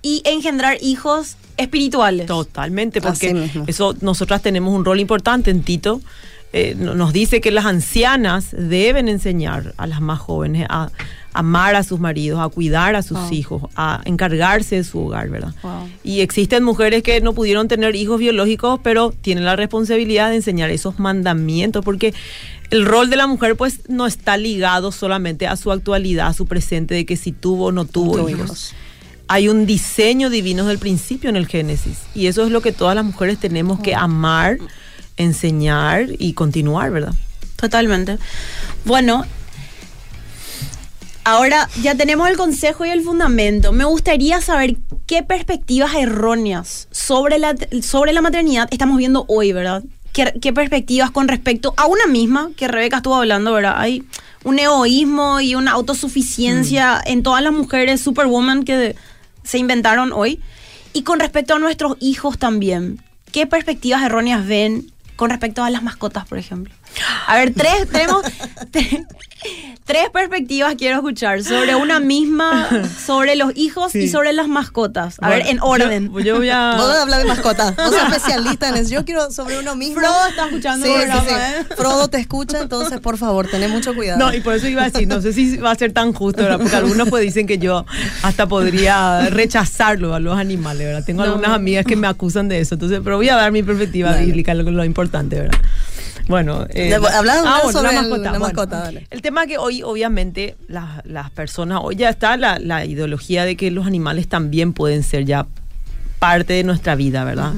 [0.01, 2.25] y engendrar hijos espirituales.
[2.27, 6.01] Totalmente, porque eso nosotras tenemos un rol importante en Tito.
[6.53, 10.89] eh, no- nos dice que las ancianas deben enseñar a las más jóvenes a
[11.33, 13.31] amar a sus maridos, a cuidar a sus Wow.
[13.33, 15.53] hijos, a encargarse de su hogar, ¿verdad?
[15.63, 15.89] Wow.
[16.03, 20.69] Y existen mujeres que no pudieron tener hijos biológicos, pero tienen la responsabilidad de enseñar
[20.69, 22.13] esos mandamientos, porque
[22.69, 26.45] el rol de la mujer pues no está ligado solamente a su actualidad, a su
[26.45, 28.41] presente, de que si tuvo o no tuvo hijos.
[28.45, 28.73] hijos.
[29.27, 31.99] Hay un diseño divino desde el principio en el Génesis.
[32.13, 34.57] Y eso es lo que todas las mujeres tenemos que amar,
[35.17, 37.13] enseñar y continuar, ¿verdad?
[37.55, 38.17] Totalmente.
[38.85, 39.25] Bueno,
[41.23, 43.71] ahora ya tenemos el consejo y el fundamento.
[43.71, 49.83] Me gustaría saber qué perspectivas erróneas sobre la, sobre la maternidad estamos viendo hoy, ¿verdad?
[50.13, 53.75] ¿Qué, qué perspectivas con respecto a una misma, que Rebeca estuvo hablando, ¿verdad?
[53.77, 54.03] Hay
[54.43, 58.95] un egoísmo y una autosuficiencia en todas las mujeres superwoman que
[59.43, 60.41] se inventaron hoy.
[60.93, 65.83] Y con respecto a nuestros hijos también, ¿qué perspectivas erróneas ven con respecto a las
[65.83, 66.73] mascotas, por ejemplo?
[67.27, 68.23] A ver, tres, tenemos
[68.71, 69.05] tre-
[69.85, 72.69] tres perspectivas quiero escuchar sobre una misma,
[73.05, 75.17] sobre los hijos y sobre las mascotas.
[75.21, 76.11] A ver, en orden.
[76.13, 76.73] Yo, yo voy a...
[76.77, 77.75] Vos hablar de mascotas.
[77.75, 78.91] Vos sos especialista en eso.
[78.91, 79.99] Yo quiero sobre uno mismo.
[79.99, 81.35] Frodo está escuchando Sí, el sí, programa, sí.
[81.71, 81.75] ¿eh?
[81.75, 84.19] Frodo te escucha, entonces por favor, ten mucho cuidado.
[84.19, 86.43] No, y por eso iba a decir, no sé si va a ser tan justo,
[86.43, 86.59] ¿verdad?
[86.59, 87.85] Porque algunos pues dicen que yo
[88.23, 91.03] hasta podría rechazarlo a los animales, ¿verdad?
[91.05, 91.31] Tengo No.
[91.31, 94.53] algunas amigas que me acusan de eso, entonces, pero voy a dar mi perspectiva bíblica,
[94.53, 95.59] lo, lo importante, ¿verdad?
[96.27, 98.83] Bueno, eh, De- habla- habla bueno, sobre la el- mascota, bueno.
[98.83, 99.07] dale.
[99.09, 103.55] El tema que hoy, obviamente, las, las personas, hoy ya está la, la ideología de
[103.57, 105.45] que los animales también pueden ser ya
[106.19, 107.53] parte de nuestra vida, ¿verdad?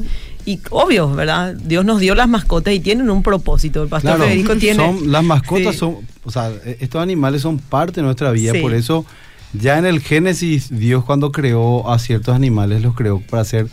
[0.46, 1.54] Y obvio, ¿verdad?
[1.56, 3.84] Dios nos dio las mascotas y tienen un propósito.
[3.84, 4.76] El pastor Claro, Federico tiene.
[4.78, 5.80] son, las mascotas Sí.
[5.80, 8.60] son, o sea, e- estos animales son parte de nuestra vida, Sí.
[8.60, 9.06] por eso
[9.54, 13.68] ya en el Génesis Dios cuando creó a ciertos animales los creó para ser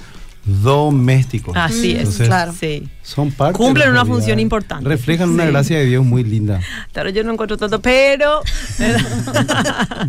[0.44, 1.56] domésticos.
[1.56, 2.54] Así es, Entonces, claro.
[2.58, 2.88] Sí.
[3.02, 4.88] Son parte Cumplen una función importante.
[4.88, 6.60] Reflejan una gracia de Dios muy linda.
[6.92, 8.40] Claro, yo no encuentro tanto, pero.
[8.78, 10.08] ¿verdad?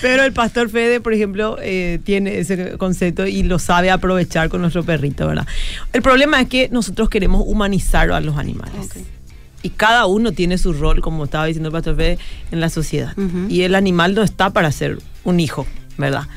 [0.00, 4.60] pero el pastor Fede, por ejemplo, eh, tiene ese concepto y lo sabe aprovechar con
[4.60, 5.46] nuestro perrito, ¿verdad?
[5.92, 8.90] El problema es que nosotros queremos humanizar a los animales.
[9.62, 12.18] Y cada uno tiene su rol, como estaba diciendo el pastor Fede,
[12.52, 13.14] en la sociedad.
[13.48, 15.66] Y el animal no está para ser un hijo,
[15.98, 16.28] ¿verdad?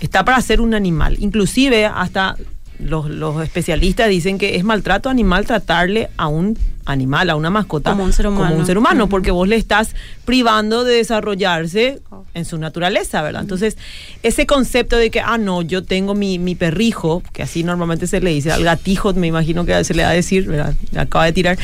[0.00, 1.16] Está para ser un animal.
[1.20, 2.36] Inclusive hasta
[2.82, 7.90] los, los especialistas dicen que es maltrato animal tratarle a un animal, a una mascota,
[7.92, 8.56] Como un ser como humano.
[8.56, 9.10] un ser humano, Ujú.
[9.10, 12.00] porque vos le estás privando de desarrollarse
[12.34, 13.42] en su naturaleza, ¿verdad?
[13.42, 13.76] Entonces,
[14.22, 18.20] ese concepto de que, ah, no, yo tengo mi, mi perrijo, que así normalmente se
[18.20, 20.74] le dice, al gatijo, me imagino que se le va a decir, ¿verdad?
[20.96, 21.58] Acaba de tirar.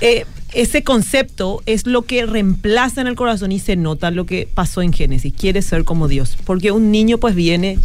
[0.00, 4.48] Eh, ese concepto es lo que reemplaza en el corazón y se nota lo que
[4.52, 5.32] pasó en Génesis.
[5.36, 6.36] Quiere ser como Dios.
[6.44, 7.78] Porque un niño, pues, viene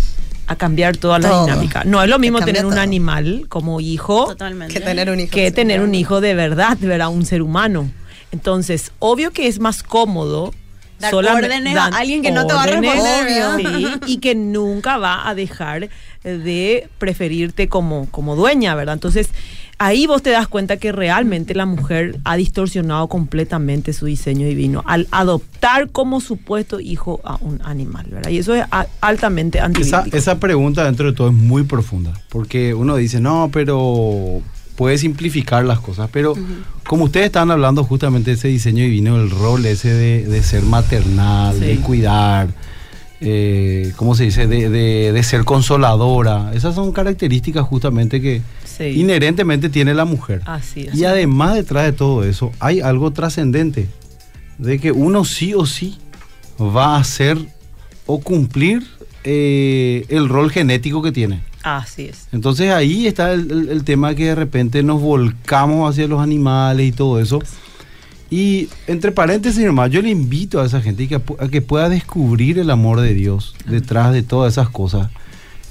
[0.49, 1.45] a cambiar toda la Todo.
[1.45, 1.83] dinámica.
[1.85, 4.73] No es lo mismo tener un animal como hijo Totalmente.
[4.73, 5.31] que tener un hijo.
[5.31, 7.09] que tener un hijo de verdad, ¿verdad?
[7.09, 7.89] Un ser humano.
[8.31, 10.51] Entonces, obvio que es más cómodo.
[10.97, 13.57] Dar órdenes a alguien que no te va a responder, ¿verdad?
[14.05, 15.89] sí, y que nunca va a dejar
[16.23, 18.95] de preferirte como, como dueña, ¿verdad?
[18.95, 19.29] Entonces,
[19.79, 24.83] ahí vos te das cuenta que realmente la mujer ha distorsionado completamente su diseño divino
[24.85, 28.29] al adoptar como supuesto hijo a un animal, ¿verdad?
[28.29, 30.17] Y eso es a- altamente Esa, antibíblico.
[30.17, 34.41] esa pregunta dentro de todo es muy profunda, porque uno dice, no, pero
[34.75, 36.35] puede simplificar las cosas, pero
[36.87, 40.63] como ustedes estaban hablando justamente de ese diseño divino, el rol ese de, de ser
[40.63, 41.65] maternal, Sí.
[41.65, 42.47] de cuidar,
[43.21, 44.47] eh, ¿cómo se dice?
[44.47, 48.85] De, de- de ser consoladora, esas son características justamente que Sí.
[49.01, 50.41] inherentemente tiene la mujer.
[50.45, 50.95] Así es.
[50.95, 53.87] Y además detrás de todo eso hay algo trascendente,
[54.57, 55.97] de que uno sí o sí
[56.59, 57.37] va a hacer
[58.05, 58.83] o cumplir
[59.25, 61.41] eh, el rol genético que tiene.
[61.61, 62.27] Así es.
[62.31, 66.87] Entonces ahí está el, el- el tema que de repente nos volcamos hacia los animales
[66.87, 67.39] y todo eso.
[68.29, 72.59] Y entre paréntesis, hermano, yo le invito a esa gente que, a que pueda descubrir
[72.59, 75.09] el amor de Dios detrás de todas esas cosas.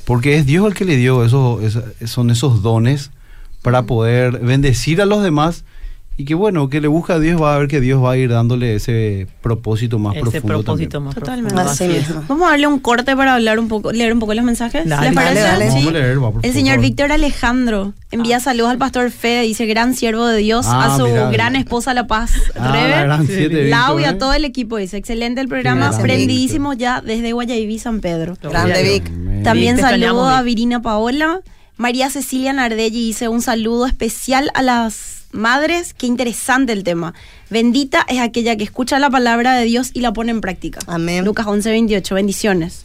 [0.05, 3.11] Porque es Dios el que le dio esos, son esos dones
[3.63, 5.65] para poder bendecir a los demás
[6.21, 8.17] y que bueno, que le busca a Dios va a ver que Dios va a
[8.17, 11.55] ir dándole ese propósito más ese propósito más Totalmente.
[12.27, 14.85] Vamos a darle un corte para hablar un poco, leer un poco los mensajes.
[14.85, 15.45] ¿Les parece?
[15.45, 18.41] Vamos a leer, El señor Víctor Alejandro envía ah.
[18.41, 22.09] saludos al pastor Fede, dice gran siervo de Dios, ah, a su gran esposa La
[22.09, 24.15] Paz, ah, Rebe, Lau y a ¿eh?
[24.15, 28.37] todo el equipo, dice, excelente el programa, prendidísimo ya desde Guayabiví, San Pedro.
[28.43, 29.45] Grande Vic.
[29.45, 31.43] También saludo a Virina Paola.
[31.77, 37.15] María Cecilia Nardelli dice un saludo especial a las madres, qué interesante el tema.
[37.51, 40.81] Bendita es aquella que escucha la palabra de Dios y la pone en práctica.
[40.87, 41.25] Amén.
[41.25, 42.85] Lucas 11, 28, bendiciones.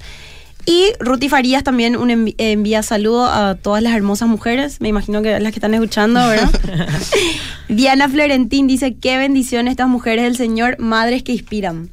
[0.65, 5.37] Y Ruti Farías también un envía saludo a todas las hermosas mujeres, me imagino que
[5.39, 6.49] las que están escuchando, ¿verdad?
[7.67, 11.89] Diana Florentín dice, qué bendición estas mujeres del Señor, madres que inspiran.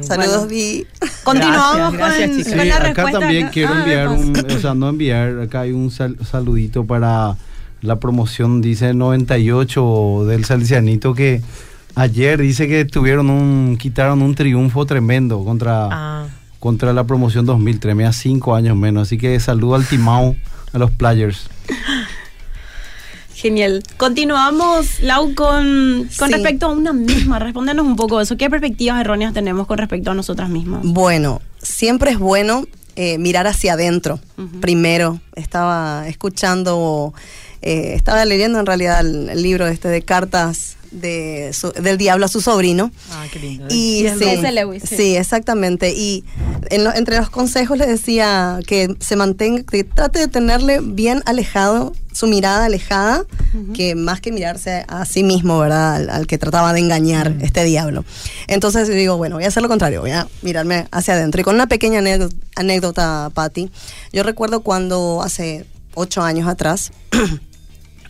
[0.00, 0.86] Saludos, Vi.
[1.24, 2.88] Continuamos con, la respuesta.
[2.88, 7.36] Acá también quiero ah, enviar un, o sea, no enviar, acá hay un saludito para
[7.86, 11.40] la promoción dice 98 del Salicianito que
[11.94, 16.26] ayer dice que tuvieron un quitaron un triunfo tremendo contra ah.
[16.58, 20.36] contra la promoción 2003, me cinco años menos, así que saludo al Timao
[20.72, 21.48] a los players.
[23.34, 23.82] Genial.
[23.98, 27.38] Continuamos, Lau, con, con respecto a una misma.
[27.38, 28.38] Respóndenos un poco eso.
[28.38, 30.80] ¿Qué perspectivas erróneas tenemos con respecto a nosotras mismas?
[30.82, 32.64] Bueno, siempre es bueno
[32.96, 34.18] eh, mirar hacia adentro.
[34.62, 37.12] Primero, estaba escuchando
[37.62, 42.40] eh, estaba leyendo en realidad el, libro este de cartas de del diablo a su
[42.40, 42.90] sobrino.
[43.10, 43.66] Ah, qué lindo.
[43.68, 44.06] Y
[44.84, 45.92] sí, exactamente.
[45.92, 46.24] Y
[46.70, 52.26] entre los consejos le decía que se mantenga, que trate de tenerle bien alejado, su
[52.26, 53.24] mirada alejada,
[53.74, 56.08] que más que mirarse a sí mismo, ¿verdad?
[56.08, 58.04] Al, que trataba de engañar este diablo.
[58.46, 61.42] Entonces digo, bueno, voy a hacer lo contrario, voy a mirarme hacia adentro.
[61.42, 63.70] Y con una pequeña anécdota, anécdota Patti,
[64.12, 66.92] yo recuerdo cuando hace ocho años atrás,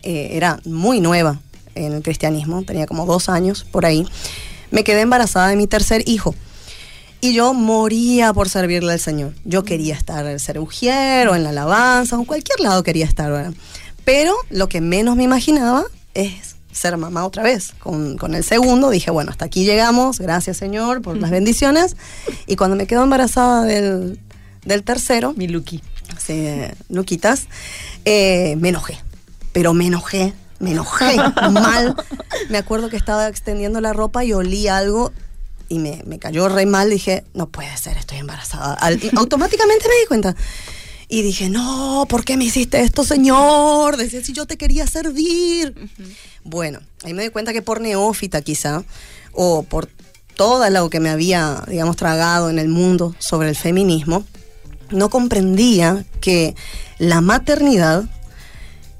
[0.08, 1.40] Eh, era muy nueva
[1.74, 4.06] en el cristianismo, tenía como dos años por ahí,
[4.70, 6.32] me quedé embarazada de mi tercer hijo.
[7.20, 9.34] Y yo moría por servirle al Señor.
[9.44, 13.04] Yo quería estar en el ser o en la alabanza, o en cualquier lado quería
[13.04, 13.52] estar.
[14.04, 17.72] Pero lo que menos me imaginaba es ser mamá otra vez.
[17.80, 21.96] Con, con, el segundo dije, bueno, hasta aquí llegamos, gracias Señor por las bendiciones.
[22.46, 24.20] Y cuando me quedo embarazada del,
[24.64, 25.48] del tercero, mi
[26.08, 26.46] Luqui, sí,
[26.88, 27.46] Luquitas,
[28.04, 28.98] eh, me enojé
[29.56, 31.16] pero me enojé, me enojé
[31.50, 31.96] mal.
[32.50, 35.14] Me acuerdo que estaba extendiendo la ropa y olí algo
[35.70, 36.90] y me, cayó re mal.
[36.90, 38.76] Dije, no puede ser, estoy embarazada.
[39.16, 40.36] automáticamente me di cuenta.
[41.08, 43.96] Y dije, no, ¿por qué me hiciste esto, Señor?
[43.96, 45.74] Decía, si yo te quería servir.
[46.44, 48.84] Bueno, ahí me di cuenta que por neófita quizá,
[49.32, 49.88] o por
[50.36, 54.26] todo lo que me había, digamos, tragado en el mundo sobre el feminismo,
[54.90, 56.54] no comprendía que
[56.98, 58.04] la maternidad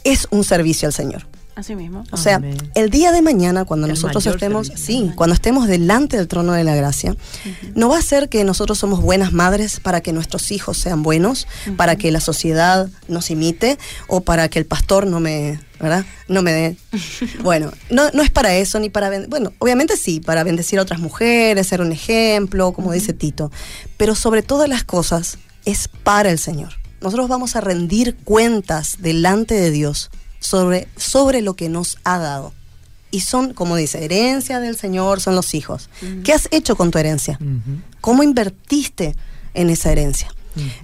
[0.04, 1.26] es un servicio al Señor.
[1.56, 2.04] Así mismo.
[2.12, 2.42] O sea,
[2.74, 6.76] el día de mañana, cuando nosotros estemos, sí, cuando estemos delante del trono de la
[6.76, 7.16] gracia,
[7.74, 11.46] no va a ser que nosotros somos buenas madres para que nuestros hijos sean buenos,
[11.78, 16.04] para que la sociedad nos imite o para que el pastor no me, ¿verdad?
[16.28, 16.76] No me dé.
[17.42, 21.00] bueno, no, no es para eso ni para, bueno, obviamente sí, para bendecir a otras
[21.00, 23.50] mujeres, ser un ejemplo, como dice Tito,
[23.96, 29.54] pero sobre todas las cosas es para el Señor nosotros vamos a rendir cuentas delante
[29.54, 32.52] de Dios sobre, sobre lo que nos ha dado.
[33.10, 35.88] Y son, como dice, herencia del Señor, son los hijos.
[36.24, 37.38] ¿Qué has hecho con tu herencia?
[38.00, 39.14] ¿Cómo invertiste
[39.54, 40.28] en esa herencia?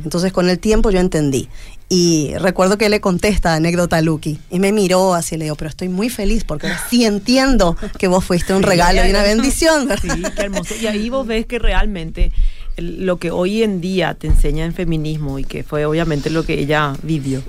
[0.04, 1.48] Entonces con el tiempo yo entendí.
[1.88, 5.56] Y recuerdo que le contesta anécdota a Lucky y me miró así y le digo,
[5.56, 9.88] pero estoy muy feliz porque sí entiendo que vos fuiste un regalo y una bendición.
[10.00, 10.74] Sí, qué hermoso.
[10.80, 12.32] Y ahí vos ves que realmente
[12.76, 16.58] lo que hoy en día te enseña en feminismo y que fue obviamente lo que
[16.58, 17.42] ella vivió,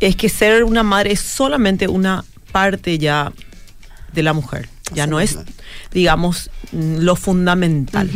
[0.00, 3.32] es que ser una madre es solamente una parte ya
[4.12, 4.68] de la mujer.
[4.94, 5.36] Ya no es,
[5.92, 8.08] digamos, lo fundamental.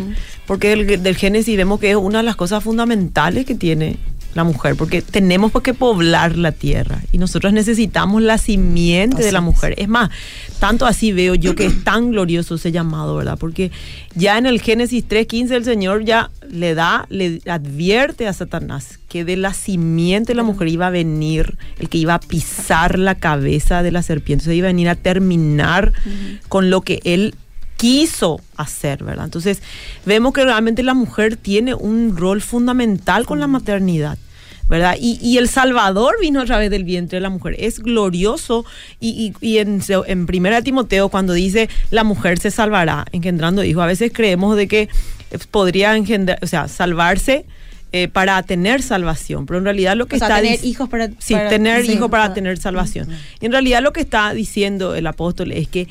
[0.46, 3.98] Porque del, del Génesis vemos que es una de las cosas fundamentales que tiene
[4.34, 9.40] la mujer, porque tenemos que poblar la tierra y nosotros necesitamos la simiente de la
[9.40, 9.74] mujer.
[9.76, 9.88] Es.
[9.88, 10.10] más,
[10.58, 13.38] tanto así veo yo que es tan glorioso ese llamado, ¿verdad?
[13.38, 13.70] Porque
[14.14, 19.24] ya en el Génesis 3.15 el Señor ya le da, le advierte a Satanás que
[19.24, 23.16] de la simiente de la mujer iba a venir el que iba a pisar la
[23.16, 25.92] cabeza de la serpiente, se iba a venir a terminar
[26.48, 27.34] con lo que él
[27.80, 29.24] quiso hacer, ¿verdad?
[29.24, 29.62] Entonces,
[30.04, 34.18] vemos que realmente la mujer tiene un rol fundamental con la maternidad.
[34.68, 34.94] ¿verdad?
[35.00, 37.56] Y, y el Salvador vino a través del vientre de la mujer.
[37.58, 38.64] Es glorioso.
[39.00, 43.82] Y, y, y en, en Primera Timoteo, cuando dice la mujer se salvará engendrando hijos,
[43.82, 44.88] a veces creemos de que
[45.50, 47.46] podría engendrar, o sea, salvarse.
[47.92, 51.08] Eh, para tener salvación, pero en realidad lo que O sea, está tener hijos para-
[51.18, 53.08] sí, para- tener sí, hijos para para- tener salvación.
[53.40, 55.88] Y en realidad lo que está diciendo el apóstol es que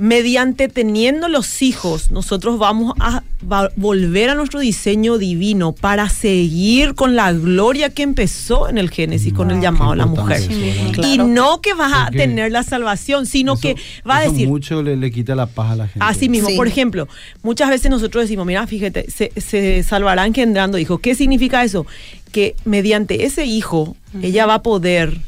[0.00, 6.94] mediante teniendo los hijos, nosotros vamos a va- volver a nuestro diseño divino para seguir
[6.94, 10.40] con la gloria que empezó en el Génesis, con el llamado a la mujer.
[10.50, 11.26] Y Claro.
[11.26, 13.74] no que vas a tener la salvación, sino Eso- que
[14.08, 15.98] va a decir, mucho le, le quita la paz a la gente.
[16.00, 16.56] Así mismo, Sí.
[16.56, 17.08] por ejemplo,
[17.42, 21.00] muchas veces nosotros decimos, mira, fíjate, se, se salvará engendrando hijos.
[21.00, 21.86] ¿Qué significa eso?
[22.30, 25.18] Que mediante ese hijo, ella va a poder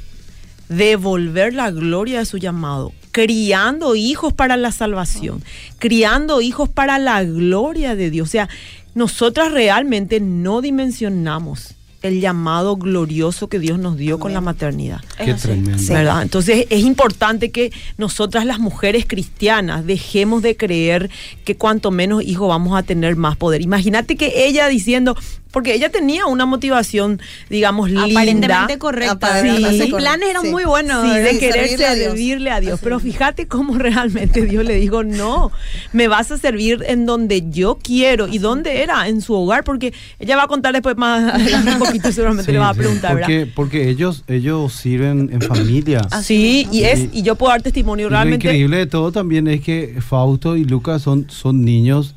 [0.68, 5.42] devolver la gloria de su llamado, criando hijos para la salvación,
[5.78, 8.28] criando hijos para la gloria de Dios.
[8.28, 8.48] O sea,
[8.94, 15.00] nosotras realmente no dimensionamos el llamado glorioso que Dios nos dio con la maternidad.
[15.22, 16.20] Qué tremendo.
[16.22, 21.10] Entonces es importante que nosotras las mujeres cristianas dejemos de creer
[21.44, 23.60] que cuanto menos hijos vamos a tener más poder.
[23.60, 25.14] Imagínate que ella diciendo,
[25.50, 28.04] porque ella tenía una motivación, digamos, linda.
[28.04, 29.12] Aparentemente correcta.
[29.12, 30.50] Aparentemente Sus planes eran Sí.
[30.50, 31.02] muy buenos.
[31.04, 31.38] Sí, de ¿verdad?
[31.40, 32.06] querer servirle a Dios.
[32.08, 32.74] servirle a Dios.
[32.74, 35.50] Así Pero fíjate cómo realmente Dios le dijo, no,
[35.92, 38.28] me vas a servir en donde yo quiero.
[38.28, 39.08] ¿Y dónde era?
[39.08, 42.52] En su hogar, porque ella va a contar después más adelante un poquito, seguramente Sí,
[42.52, 43.26] le va a sí, preguntar, ¿verdad?
[43.28, 46.00] porque, porque ellos, ellos sirven en familia.
[46.22, 47.10] Sí, y es, Sí.
[47.12, 48.46] y yo puedo dar testimonio Y lo realmente.
[48.46, 52.14] increíble de todo también es que Fausto y Lucas son, son niños,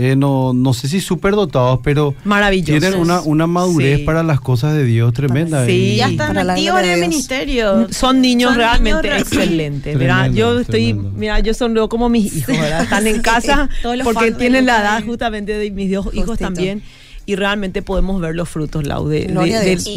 [0.00, 2.80] eh, no, no sé si súper dotados, pero Maravillosos.
[2.80, 4.04] tienen una, una madurez Sí.
[4.04, 5.66] para las cosas de Dios tremenda.
[5.66, 5.72] Sí.
[5.72, 7.88] Y- Ya están Para activos en el ministerio.
[7.90, 9.96] Son niños Son realmente niños excelentes.
[9.96, 11.10] Tremendo, Mira, yo estoy, tremendo.
[11.18, 12.82] mira, yo sonrío como mis hijos, ¿verdad?
[12.84, 13.68] Están en Sí, casa
[14.04, 16.44] porque tienen la edad justamente de mis dos hijos Justito.
[16.44, 16.82] también
[17.26, 19.26] y realmente podemos ver los frutos, Lau, de,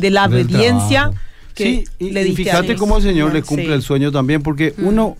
[0.09, 1.11] la obediencia
[1.53, 3.71] que sí, y, le y diste a fíjate cómo el Señor le cumple Sí.
[3.73, 5.17] el sueño también, porque uno,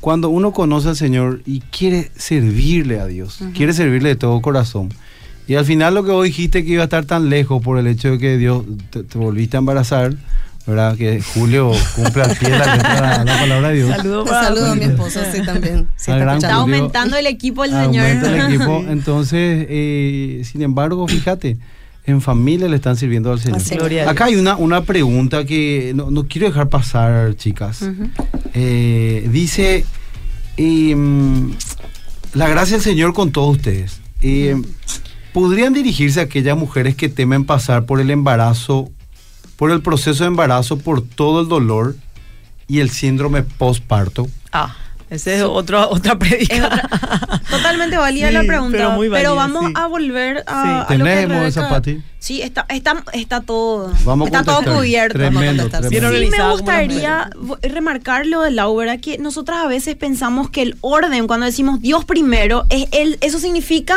[0.00, 4.88] cuando uno conoce al Señor y quiere servirle a Dios, quiere servirle de todo corazón,
[5.46, 7.86] y al final lo que vos dijiste que iba a estar tan lejos por el
[7.86, 10.14] hecho de que Dios te, te volviste a embarazar,
[10.66, 10.96] ¿verdad?
[10.96, 13.90] Que Julio cumple al pie la, letra- la palabra de Dios.
[13.96, 15.88] Saludos saludo a mi esposo, sí, también.
[15.96, 18.40] Sí, está gran Está aumentando el equipo el Aumenta señor.
[18.50, 18.84] el equipo.
[18.88, 21.58] Entonces, eh, sin embargo, fíjate,
[22.04, 23.92] en familia le están sirviendo al Señor.
[24.08, 27.88] Acá hay una, una pregunta que no, no quiero dejar pasar, chicas.
[28.54, 29.84] Eh, dice,
[30.56, 31.52] em,
[32.34, 34.00] la gracia del Señor con todos ustedes.
[34.22, 34.64] Em,
[35.32, 38.90] ¿Podrían dirigirse a aquellas mujeres que temen pasar por el embarazo,
[39.56, 41.96] por el proceso de embarazo, por todo el dolor
[42.66, 44.28] y el síndrome postparto?
[44.52, 44.74] Ah,
[45.10, 46.66] esa es otra, otra Es predica.
[46.66, 48.96] otra- totalmente válida Sí, la pregunta.
[49.12, 49.72] pero vamos sí.
[49.76, 50.94] a volver a, Sí.
[50.94, 52.02] a lo que ¿Tenemos esa, Pati?
[52.18, 55.18] Sí, está, está, está todo, Vamos a está todo cubierto.
[55.18, 55.88] Tremendo, Vamos a contestar.
[55.90, 56.36] tremendo.
[56.36, 57.30] Sí, me gustaría
[57.62, 59.00] remarcar lo de Lau, ¿verdad?
[59.00, 63.38] Que nosotras a veces pensamos que el orden, cuando decimos Dios primero, es el, eso
[63.38, 63.96] significa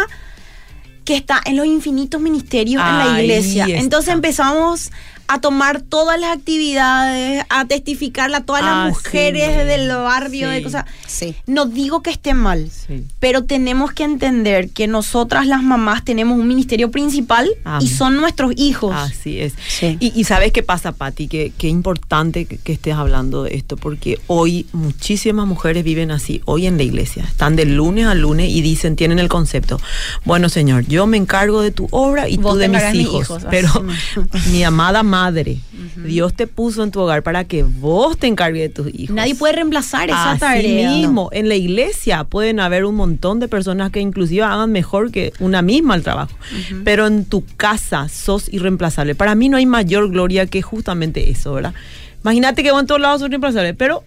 [1.05, 3.65] que está en los infinitos ministerios en la Ahí iglesia.
[3.65, 3.77] está.
[3.79, 4.89] Entonces empezamos
[5.33, 9.03] a tomar todas las actividades, a testificarle a todas Ah, las sí.
[9.05, 10.85] mujeres del barrio, de cosas.
[11.07, 11.35] Sí.
[11.47, 12.69] No digo que esté mal,
[13.19, 17.49] pero tenemos que entender que nosotras las mamás tenemos un ministerio principal
[17.81, 18.93] y son nuestros hijos.
[18.95, 19.53] Así es.
[19.99, 23.75] Y, y sabes qué pasa, Patti, que, que importante que, que estés hablando de esto,
[23.75, 28.49] porque hoy muchísimas mujeres viven así, hoy en la iglesia, están de lunes a lunes
[28.49, 29.79] y dicen, tienen el concepto,
[30.25, 33.45] bueno Señor, yo me encargo de tu obra y Vos tú de mis hijos, hijos,
[33.49, 33.69] pero
[34.51, 38.69] mi amada madre, Dios te puso en tu hogar para que vos te encargues de
[38.69, 39.15] tus hijos.
[39.15, 40.89] Nadie puede reemplazar esa Así tarea.
[40.91, 45.33] mismo, en la iglesia pueden haber un montón de personas que inclusive hagan mejor que
[45.39, 46.35] una misma el trabajo,
[46.83, 49.15] pero en tu casa sos irreemplazable.
[49.15, 51.73] Para mí no hay mayor gloria que justamente eso, ¿verdad?
[52.23, 54.03] Imagínate que vos en todos lados sos irreemplazable, pero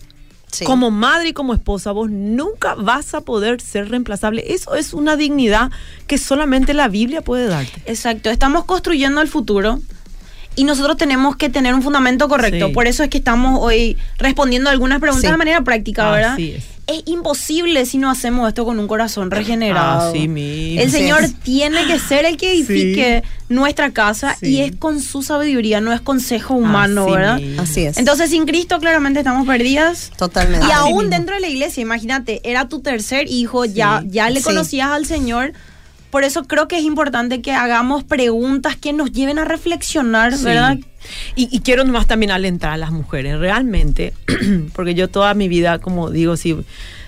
[0.53, 0.65] Sí.
[0.65, 4.45] como madre y como esposa vos nunca vas a poder ser reemplazable.
[4.55, 5.71] Eso es una dignidad
[6.07, 7.83] que solamente la Biblia puede darte.
[7.85, 9.81] Exacto, estamos construyendo el futuro
[10.57, 12.69] y nosotros tenemos que tener un fundamento correcto.
[12.69, 12.73] Sí.
[12.73, 15.31] Por eso es que estamos hoy respondiendo algunas preguntas Sí.
[15.31, 16.33] de manera práctica, ¿verdad?
[16.35, 16.64] Así es.
[16.88, 20.11] Es imposible si no hacemos esto con un corazón regenerado.
[20.11, 20.81] Así mismo.
[20.81, 20.99] El Sí.
[20.99, 24.47] Señor tiene que ser el que edifique nuestra casa Sí.
[24.47, 27.37] y es con su sabiduría, no es consejo humano, Así ¿verdad?
[27.40, 27.62] mismo.
[27.62, 27.99] Así es.
[27.99, 30.12] Entonces, sin Cristo claramente estamos perdidas.
[30.16, 30.64] Totalmente.
[30.64, 31.11] Y Así aún mismo.
[31.11, 34.09] dentro de la iglesia, imagínate, era tu tercer hijo, ya, Sí.
[34.12, 34.45] ya le Sí.
[34.45, 35.55] conocías al Señor.
[36.11, 40.45] Por eso creo que es importante que hagamos preguntas que nos lleven a reflexionar, Sí.
[40.45, 40.79] ¿verdad?
[41.37, 44.12] Y, y quiero nomás también alentar a las mujeres, realmente,
[44.74, 46.62] porque yo toda mi vida, como digo, si, de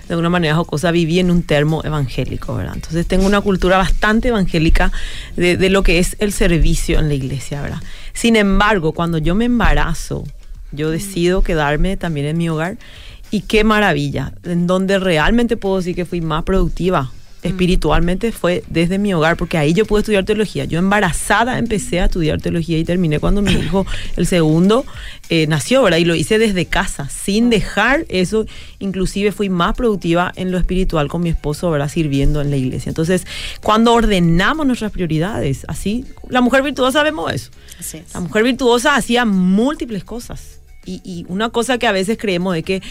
[0.09, 2.75] alguna manera jocosa, viví en un termo evangélico, ¿verdad?
[2.75, 4.91] Entonces tengo una cultura bastante evangélica
[5.35, 7.81] de, de lo que es el servicio en la iglesia, ¿verdad?
[8.13, 10.23] Sin embargo, cuando yo me embarazo,
[10.71, 12.77] yo decido quedarme también en mi hogar
[13.31, 17.11] y qué maravilla, en donde realmente puedo decir que fui más productiva
[17.43, 20.65] espiritualmente fue desde mi hogar, porque ahí yo pude estudiar teología.
[20.65, 23.85] Yo embarazada empecé a estudiar teología y terminé cuando mi hijo,
[24.17, 24.85] el segundo,
[25.29, 25.97] eh, nació, ¿verdad?
[25.97, 28.45] Y lo hice desde casa, sin dejar eso.
[28.79, 31.89] Inclusive fui más productiva en lo espiritual con mi esposo, ¿verdad?
[31.89, 32.89] Sirviendo en la iglesia.
[32.89, 33.25] Entonces,
[33.61, 37.51] cuando ordenamos nuestras prioridades, así, la mujer virtuosa vemos eso.
[38.13, 40.59] La mujer virtuosa hacía múltiples cosas
[40.89, 42.81] y, una cosa que a veces creemos es que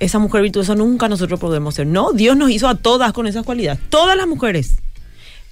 [0.00, 1.86] esa mujer virtuosa nunca nosotros podemos ser.
[1.86, 3.80] No, Dios nos hizo a todas con esas cualidades.
[3.90, 4.76] Todas las mujeres.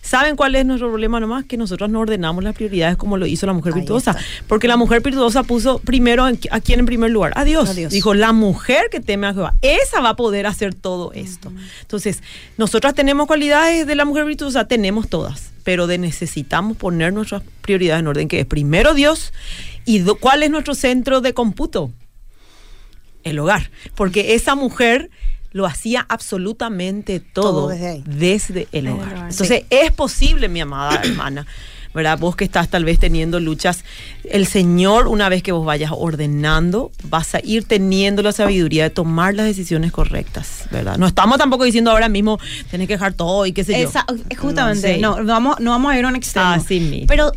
[0.02, 1.44] ¿Saben cuál es nuestro problema nomás?
[1.44, 4.16] Que nosotros no ordenamos las prioridades como lo hizo la mujer virtuosa.
[4.48, 7.32] Porque la mujer virtuosa puso primero a quién en primer lugar?
[7.36, 7.74] A Dios.
[7.90, 11.52] Dijo, la mujer que teme a Jehová, esa va a poder hacer todo esto.
[11.82, 12.22] Entonces,
[12.56, 18.00] nosotras tenemos cualidades de la mujer virtuosa, tenemos todas, pero de necesitamos poner nuestras prioridades
[18.00, 19.32] en orden, que es primero Dios
[19.84, 21.92] ¿Y cuál es nuestro centro de cómputo?
[23.24, 23.70] El hogar.
[23.94, 25.10] Porque esa mujer
[25.52, 29.28] lo hacía absolutamente todo, desde, el hogar.
[29.30, 31.46] Entonces, es posible, mi amada hermana.
[31.92, 32.18] ¿verdad?
[32.18, 33.84] Vos que estás tal vez teniendo luchas,
[34.24, 38.90] el Señor, una vez que vos vayas ordenando, vas a ir teniendo la sabiduría de
[38.90, 40.98] tomar las decisiones correctas, ¿verdad?
[40.98, 42.38] No estamos tampoco diciendo ahora mismo,
[42.70, 43.90] tenés que dejar todo y qué sé yo.
[44.38, 46.50] Justamente, no, vamos, no vamos a ir a un extremo.
[46.50, 47.06] Así mismo.
[47.08, 47.32] Pero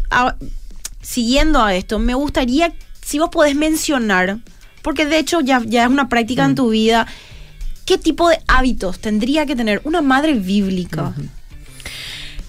[1.01, 4.37] siguiendo a esto, me gustaría si vos podés mencionar,
[4.81, 6.55] porque de hecho ya, ya es una práctica en mm.
[6.55, 7.07] tu vida,
[7.85, 11.13] ¿qué tipo de hábitos tendría que tener una madre bíblica?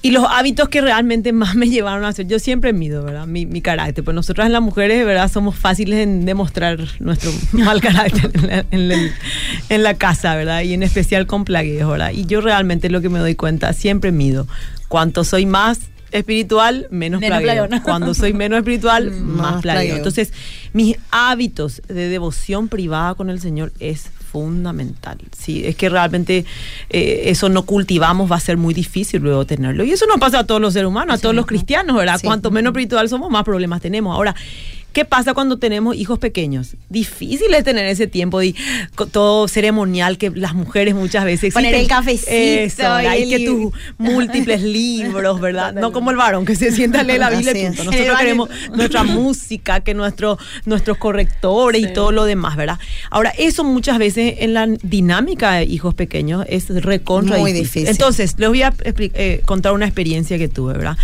[0.05, 3.26] Y los hábitos que realmente más me llevaron a hacer, yo siempre mido, ¿verdad?
[3.26, 4.05] Mi, mi carácter.
[4.05, 5.32] Pues nosotras las mujeres, ¿verdad?
[5.32, 8.30] Somos fáciles en demostrar nuestro mal carácter
[8.70, 10.61] en la, casa, ¿verdad?
[10.61, 12.11] Y en especial con plagueos, ¿verdad?
[12.11, 14.47] Y yo realmente lo que me doy cuenta, siempre mido.
[14.89, 15.80] Cuanto soy más,
[16.14, 20.32] espiritual, menos, menos Cuando soy menos espiritual, más, más Entonces,
[20.72, 25.18] mis hábitos de devoción privada con el Señor es fundamental.
[25.36, 26.44] Sí, es que realmente
[26.90, 29.84] eh, eso no cultivamos, va a ser muy difícil luego tenerlo.
[29.84, 32.20] Y eso no pasa a todos los seres humanos, a todos los cristianos, ¿verdad?
[32.22, 34.14] Cuanto menos espiritual somos, más problemas tenemos.
[34.14, 34.34] Ahora,
[34.95, 36.76] ¿Qué pasa cuando tenemos hijos pequeños?
[36.88, 38.55] Difícil es tener ese tiempo de
[39.11, 42.30] todo ceremonial que las mujeres muchas veces Poner el cafecito.
[42.30, 45.74] Eso, y que tus múltiples libros, ¿verdad?
[45.74, 47.82] No como el varón que se sienta a leer la Biblia y punto.
[47.82, 52.78] Nosotros queremos nuestra música, que nuestro, nuestros correctores y todo lo demás, ¿verdad?
[53.11, 57.88] Ahora, eso muchas veces en la dinámica de hijos pequeños es recontra Muy difícil.
[57.88, 60.97] Entonces, les voy a eh, contar una experiencia que tuve, ¿verdad?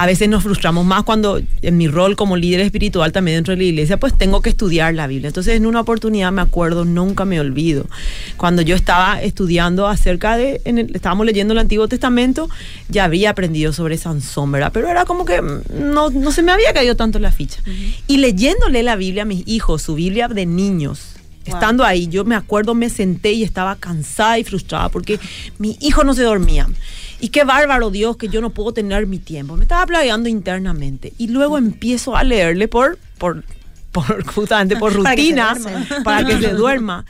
[0.00, 3.58] A veces nos frustramos más cuando en mi rol como líder espiritual también dentro de
[3.58, 5.28] la iglesia, pues tengo que estudiar la Biblia.
[5.28, 7.84] Entonces, en una oportunidad me acuerdo, nunca me olvido,
[8.38, 10.62] cuando yo estaba estudiando acerca de,
[10.94, 12.48] estábamos leyendo el Antiguo Testamento,
[12.88, 14.70] ya había aprendido sobre Sansón, ¿verdad?
[14.72, 17.60] Pero era como que no, no se me había caído tanto la ficha.
[18.06, 22.36] Y leyéndole la Biblia a mis hijos, su Biblia de niños, Estando ahí, yo me
[22.36, 25.18] acuerdo, me senté y estaba cansada y frustrada porque
[25.58, 26.68] mi hijo no se dormía.
[27.20, 29.56] Y qué bárbaro Dios que yo no puedo tener mi tiempo.
[29.56, 31.12] Me estaba planeando internamente.
[31.18, 33.44] Y luego empiezo a leerle por, por,
[33.92, 35.56] por justamente por rutina,
[36.04, 37.04] para que se, duerma.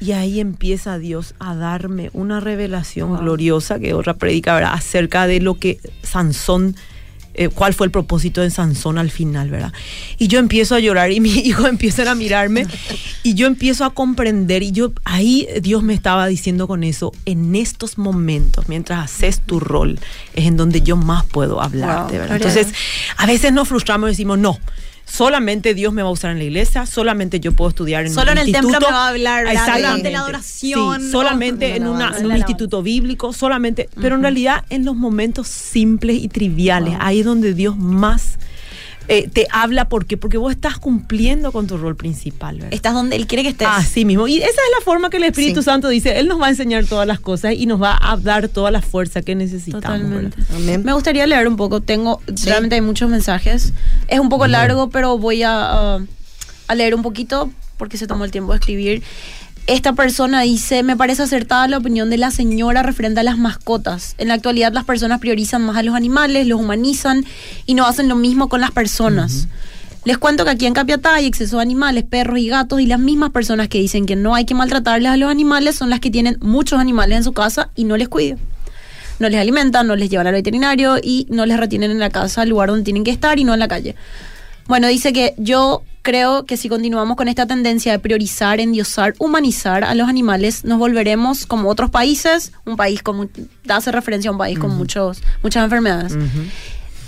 [0.00, 5.54] Y ahí empieza Dios a darme una revelación gloriosa, que otra predica, acerca de lo
[5.54, 6.76] que Sansón
[7.34, 9.72] eh, cuál fue el propósito de Sansón al final, ¿verdad?
[10.18, 12.66] Y yo empiezo a llorar y mis hijos empiezan a mirarme
[13.22, 17.54] y yo empiezo a comprender y yo ahí Dios me estaba diciendo con eso, en
[17.56, 19.98] estos momentos, mientras haces tu rol,
[20.34, 22.36] es en donde yo más puedo hablarte, ¿verdad?
[22.36, 22.68] Entonces,
[23.16, 24.58] a veces nos frustramos y decimos, no,
[25.04, 28.32] solamente Dios me va a usar en la iglesia, solamente yo puedo estudiar en Solo
[28.32, 29.46] en el templo me va a hablar
[30.02, 31.10] de la adoración.
[31.10, 32.02] solamente en, un
[32.34, 37.54] instituto bíblico, solamente, pero en realidad en los momentos simples y triviales, ahí es donde
[37.54, 38.38] Dios más
[39.08, 42.66] eh, te habla porque porque vos estás cumpliendo con tu rol principal.
[42.70, 43.68] Estás donde él quiere que estés.
[43.70, 44.26] Así mismo.
[44.26, 46.84] Y esa es la forma que el Espíritu Santo dice, él nos va a enseñar
[46.86, 50.32] todas las cosas y nos va a dar toda la fuerza que necesitamos.
[50.66, 51.80] Me gustaría leer un poco.
[51.80, 53.72] Tengo realmente hay muchos mensajes.
[54.08, 55.96] Es un poco largo, pero voy a,
[56.66, 59.02] a leer un poquito porque se tomó el tiempo de escribir
[59.66, 64.14] esta persona dice, me parece acertada la opinión de la señora referente a las mascotas.
[64.18, 67.24] En la actualidad las personas priorizan más a los animales, los humanizan
[67.64, 69.48] y no hacen lo mismo con las personas.
[70.04, 73.00] Les cuento que aquí en Capiatá hay exceso de animales, perros y gatos y las
[73.00, 76.10] mismas personas que dicen que no hay que maltratarles a los animales son las que
[76.10, 78.38] tienen muchos animales en su casa y no les cuidan.
[79.18, 82.42] No les alimentan, no les llevan al veterinario y no les retienen en la casa,
[82.42, 83.94] el lugar donde tienen que estar y no en la calle.
[84.66, 89.84] Bueno, dice que yo Creo que si continuamos con esta tendencia de priorizar, endiosar, humanizar
[89.84, 93.30] a los animales, nos volveremos como otros países, un país con,
[93.70, 96.14] hace referencia a un país con muchos, muchas enfermedades.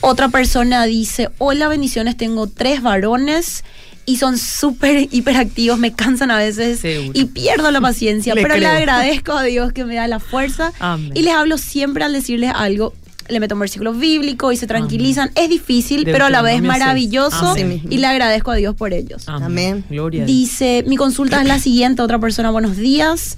[0.00, 3.64] Otra persona dice, hola bendiciones, tengo tres varones
[4.06, 7.12] y son súper hiperactivos, me cansan a veces Seguro.
[7.12, 11.12] y pierdo la paciencia, pero le agradezco a Dios que me da la fuerza Amén.
[11.14, 12.94] y les hablo siempre al decirles algo.
[13.28, 15.30] Le meto un versículo bíblico y se tranquilizan.
[15.34, 16.66] Es difícil, pero a la vez seis.
[16.66, 19.28] maravilloso y le agradezco a Dios por ellos.
[19.28, 19.84] Amén.
[19.88, 20.24] Gloria.
[20.24, 23.36] Dice, mi consulta es la siguiente, otra persona, buenos días.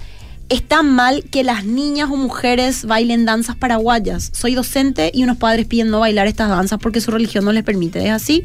[0.49, 4.31] ¿Está mal que las niñas o mujeres bailen danzas paraguayas?
[4.33, 7.63] Soy docente y unos padres piden no bailar estas danzas porque su religión no les
[7.63, 8.03] permite.
[8.03, 8.43] ¿Es así?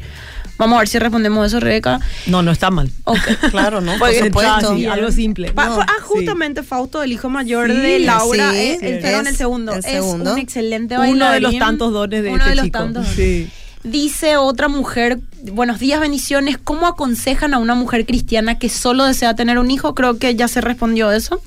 [0.57, 1.99] Vamos a ver si respondemos eso, Rebeca.
[2.27, 2.89] No, no está mal.
[3.03, 3.17] Ok.
[3.51, 3.97] Claro, ¿no?
[3.97, 4.71] Por supuesto.
[4.71, 5.51] así, algo simple.
[5.51, 6.03] Pa- No, ah, sí.
[6.03, 9.73] justamente Fausto, el hijo mayor Sí, de Laura, sí, es, el, perdón, es el segundo.
[9.73, 11.21] el Es un excelente bailarín.
[11.21, 12.77] Uno de los tantos dones de Uno este de los chico.
[12.79, 13.07] tantos.
[13.15, 13.49] Sí.
[13.83, 15.19] Dice otra mujer,
[15.51, 16.57] buenos días, bendiciones.
[16.57, 19.93] ¿Cómo aconsejan a una mujer cristiana que solo desea tener un hijo?
[19.93, 21.41] Creo que ya se respondió eso.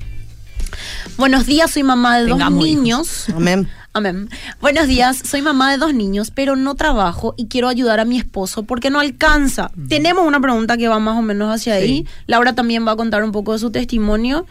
[1.17, 2.81] Buenos días, soy mamá de Tengamos dos hijos.
[2.83, 3.25] niños.
[3.35, 3.69] Amén.
[3.91, 4.29] Amén.
[4.61, 8.17] Buenos días, soy mamá de dos niños, pero no trabajo y quiero ayudar a mi
[8.19, 9.71] esposo porque no alcanza.
[9.87, 11.81] Tenemos una pregunta que va más o menos hacia Sí.
[11.81, 12.07] ahí.
[12.27, 14.45] Laura también va a contar un poco de su testimonio.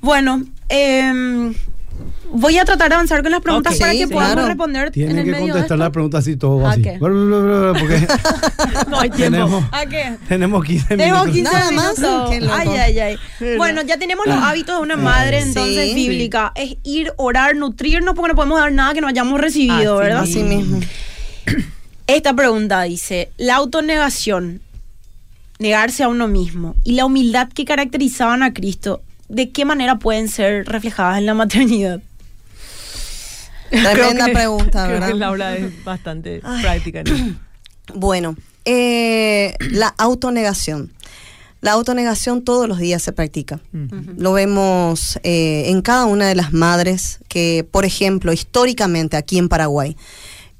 [0.00, 1.54] Bueno, em,
[2.32, 4.48] voy a tratar de avanzar con las preguntas para sí, que podamos claro.
[4.48, 5.76] responder en Tienen el que medio contestar esto.
[5.76, 6.82] la pregunta así todo ¿A así.
[6.82, 6.96] qué?
[6.98, 7.16] Porque
[8.88, 9.36] No hay tiempo.
[9.36, 10.16] tenemos, ¿A qué?
[10.28, 11.34] tenemos 15 Tenemos minutos.
[11.34, 12.40] 15 Nada más, minutos.
[12.40, 12.54] loco.
[12.54, 13.56] Ay, ay, ay.
[13.56, 15.94] Bueno, ya tenemos los hábitos de una madre, entonces Sí.
[15.94, 16.52] bíblica.
[16.54, 20.22] Es ir, orar, nutrirnos, porque no podemos dar nada que no hayamos recibido, Así ¿verdad?
[20.22, 20.80] Así mismo.
[22.06, 24.60] Esta pregunta dice, la autonegación,
[25.58, 29.02] negarse a uno mismo, y la humildad que caracterizaban a Cristo,
[29.32, 32.00] ¿de qué manera pueden ser reflejadas en la maternidad?
[33.70, 35.08] Tremenda que- pregunta, creo ¿verdad?
[35.08, 37.02] que Laura es bastante práctica.
[37.94, 40.92] Bueno, eh, la autonegación.
[41.60, 43.60] La autonegación todos los días se practica.
[44.16, 49.48] Lo vemos eh, en cada una de las madres que, por ejemplo, históricamente aquí en
[49.48, 49.96] Paraguay,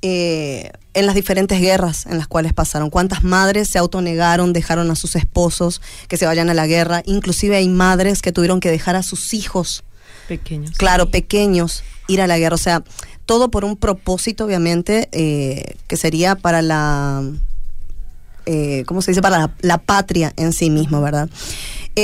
[0.04, 4.96] eh, en las diferentes guerras en las cuales pasaron, cuántas madres se autonegaron, dejaron a
[4.96, 8.96] sus esposos que se vayan a la guerra, inclusive hay madres que tuvieron que dejar
[8.96, 9.84] a sus hijos
[10.26, 10.76] Pequeños.
[10.76, 12.56] claro, pequeños, ir a la guerra.
[12.56, 12.82] O sea,
[13.26, 17.22] todo por un propósito, obviamente, eh, que sería para la,
[18.46, 19.22] eh, ¿cómo se dice?
[19.22, 21.30] Para la, la patria en sí misma, ¿verdad?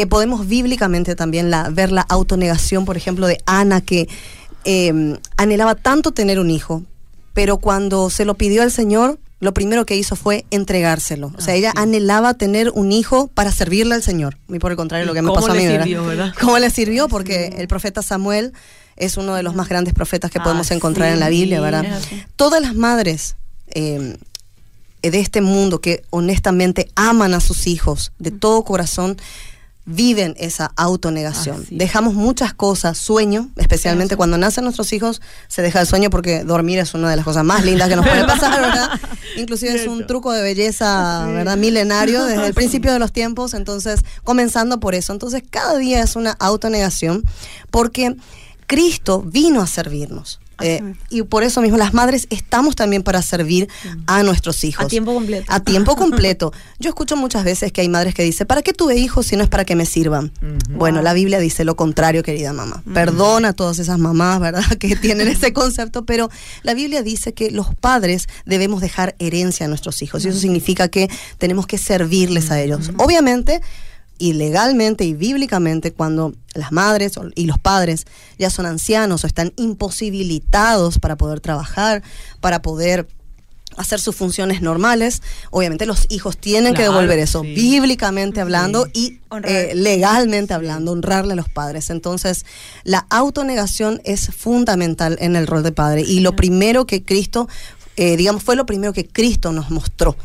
[0.09, 4.09] Podemos bíblicamente también la, ver la autonegación, por ejemplo, de Ana, que
[5.37, 6.85] anhelaba tanto tener un hijo,
[7.39, 11.33] pero cuando se lo pidió al Señor, lo primero que hizo fue entregárselo.
[11.39, 14.37] O sea, ella anhelaba tener un hijo para servirle al Señor.
[14.49, 16.35] Y por el contrario, lo que me ¿Cómo pasó a mí, sirvió, verdad?
[16.41, 17.07] ¿Cómo le sirvió?
[17.07, 18.55] Porque el profeta Samuel
[18.97, 21.61] es uno de los más grandes profetas que podemos Ah, encontrar sí, en la Biblia,
[21.61, 22.01] ¿verdad?
[22.35, 23.37] Todas las madres
[23.69, 24.17] eh,
[25.03, 29.17] de este mundo que honestamente aman a sus hijos de todo corazón,
[29.91, 31.65] viven esa autonegación.
[31.71, 36.79] Dejamos muchas cosas, sueño, especialmente cuando nacen nuestros hijos, se deja el sueño porque dormir
[36.79, 38.91] es una de las cosas más lindas que nos puede pasar, ¿verdad?
[39.39, 41.57] Inclusive es un truco de belleza, ¿verdad?
[41.57, 45.15] Milenario desde el principio de los tiempos, entonces, comenzando por eso.
[45.15, 47.25] Entonces, cada día es una autonegación
[47.71, 48.15] porque
[48.67, 50.39] Cristo vino a servirnos.
[50.61, 53.69] Eh, y por eso mismo las madres estamos también para servir
[54.07, 54.87] a nuestros hijos.
[54.87, 55.45] A tiempo completo.
[55.49, 56.53] A tiempo completo.
[56.79, 59.43] Yo escucho muchas veces que hay madres que dicen, ¿para qué tuve hijos si no
[59.43, 60.33] es para que me sirvan?
[60.71, 62.83] Bueno, la Biblia dice lo contrario, querida mamá.
[62.93, 64.65] Perdona a todas esas mamás, ¿verdad?
[64.79, 66.31] Que tienen ese concepto, pero
[66.63, 70.25] la Biblia dice que los padres debemos dejar herencia a nuestros hijos.
[70.25, 72.91] Y eso significa que tenemos que servirles a ellos.
[72.99, 73.61] Obviamente,
[74.19, 78.07] y legalmente y bíblicamente cuando las madres y los padres
[78.39, 82.03] ya son ancianos o están imposibilitados para poder trabajar,
[82.41, 83.07] para poder
[83.79, 87.55] hacer sus funciones normales, obviamente los hijos tienen que devolver eso, sí.
[87.55, 91.91] bíblicamente hablando y eh, legalmente hablando, honrarle a los padres.
[91.91, 92.45] Entonces,
[92.83, 97.49] la autonegación es fundamental en el rol de padre y lo primero que Cristo,
[97.97, 100.17] eh, digamos, fue lo primero que Cristo nos mostró.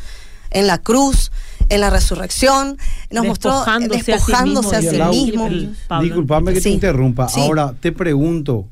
[0.50, 1.32] En la cruz,
[1.70, 2.78] en la resurrección,
[3.11, 5.47] nos mostró Despojándose a sí a mismo, sí dice mismo.
[5.47, 6.03] el Pablo.
[6.05, 6.64] Disculpame que Sí.
[6.64, 7.28] te interrumpa.
[7.30, 7.41] Sí.
[7.41, 8.66] Ahora te pregunto,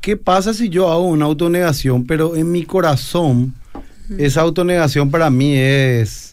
[0.00, 3.54] ¿qué pasa si yo hago una autonegación, pero en mi corazón
[4.18, 6.32] esa autonegación para mí es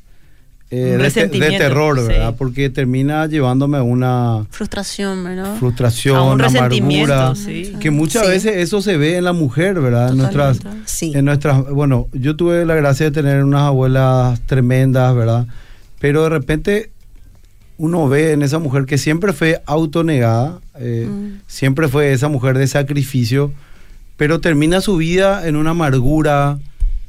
[0.74, 2.08] eh, de, terror, sí.
[2.08, 2.36] ¿verdad?
[2.38, 5.56] Porque termina llevándome a una Frustración, ¿verdad?
[5.58, 7.74] frustración, A un resentimiento, amargura, sí.
[7.82, 8.30] que muchas Sí.
[8.32, 10.12] veces eso se ve en la mujer, ¿verdad?
[10.12, 10.60] En nuestras,
[11.02, 15.46] en nuestras, bueno, yo tuve la gracia de tener unas abuelas tremendas, ¿verdad?
[16.02, 16.92] Pero de repente
[17.78, 21.40] uno ve en esa mujer que siempre fue autonegada, eh, Mm.
[21.48, 23.54] siempre fue esa mujer de sacrificio,
[24.18, 26.60] pero termina su vida en una amargura,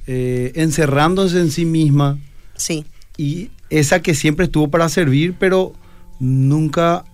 [0.07, 2.18] eh, encerrándose en sí misma
[2.57, 2.84] Sí.
[3.18, 5.72] y esa que siempre estuvo para servir, pero
[6.20, 7.05] nunca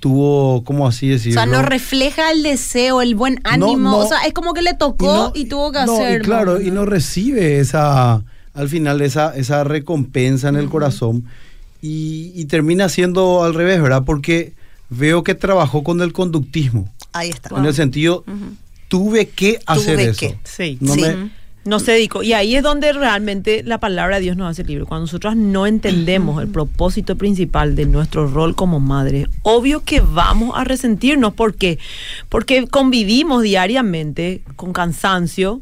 [0.00, 1.40] tuvo, ¿cómo así O decirlo?
[1.40, 3.90] sea, no refleja el deseo, el buen ánimo.
[3.90, 3.98] no.
[3.98, 6.24] o sea, es como que le tocó y, no- tuvo que no, y hacerlo.
[6.24, 8.22] claro, y no recibe esa,
[8.56, 11.24] al final, esa, esa recompensa en el corazón.
[11.82, 14.02] Y, y termina siendo al revés, ¿verdad?
[14.04, 14.54] Porque
[14.90, 16.92] veo que trabajó con el conductismo.
[17.12, 17.56] Ahí está.
[17.56, 18.24] En el sentido,
[18.88, 20.18] tuve que hacer Tuve eso.
[20.20, 20.38] que.
[20.44, 20.78] Sí.
[20.80, 21.00] No Sí.
[21.02, 21.30] me-
[21.66, 22.22] No se dedicó.
[22.22, 24.84] Y ahí es donde realmente la palabra de Dios nos hace libre.
[24.84, 30.52] Cuando nosotros no entendemos el propósito principal de nuestro rol como madre, obvio que vamos
[30.56, 31.34] a resentirnos.
[31.34, 31.78] ¿Por qué?
[32.28, 35.60] Porque convivimos diariamente con cansancio,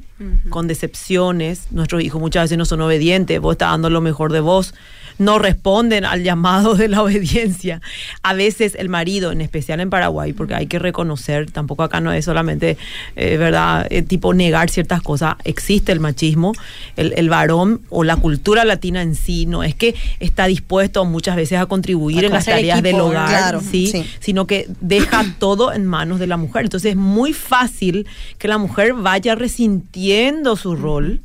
[0.51, 1.69] con decepciones.
[1.71, 3.41] Nuestros hijos muchas veces no son obedientes.
[3.41, 4.75] Vos estás dando lo mejor de vos.
[5.19, 7.81] No responden al llamado de la obediencia.
[8.23, 12.13] A veces el marido, en especial en Paraguay, porque hay que reconocer, tampoco acá no
[12.13, 12.77] es solamente,
[13.17, 15.37] eh, ¿verdad?, Eh, tipo negar ciertas cosas.
[15.45, 16.53] Existe el machismo,
[16.97, 21.37] el, el varón o la cultura latina en sí, no es que está dispuesto muchas
[21.37, 23.89] veces a contribuir A en las tareas del hogar, claro, ¿sí?
[23.89, 24.05] sí.
[24.21, 26.65] sino que deja todo en manos de la mujer.
[26.65, 28.07] Entonces es muy fácil
[28.39, 31.21] que la mujer vaya resintiendo su rol.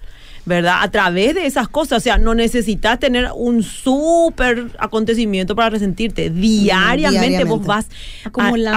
[0.46, 0.78] ¿Verdad?
[0.82, 1.98] A través de esas cosas.
[1.98, 6.30] O sea, no necesitas tener un súper acontecimiento para resentirte.
[6.30, 7.88] Diariamente, vos vas
[8.26, 8.30] a-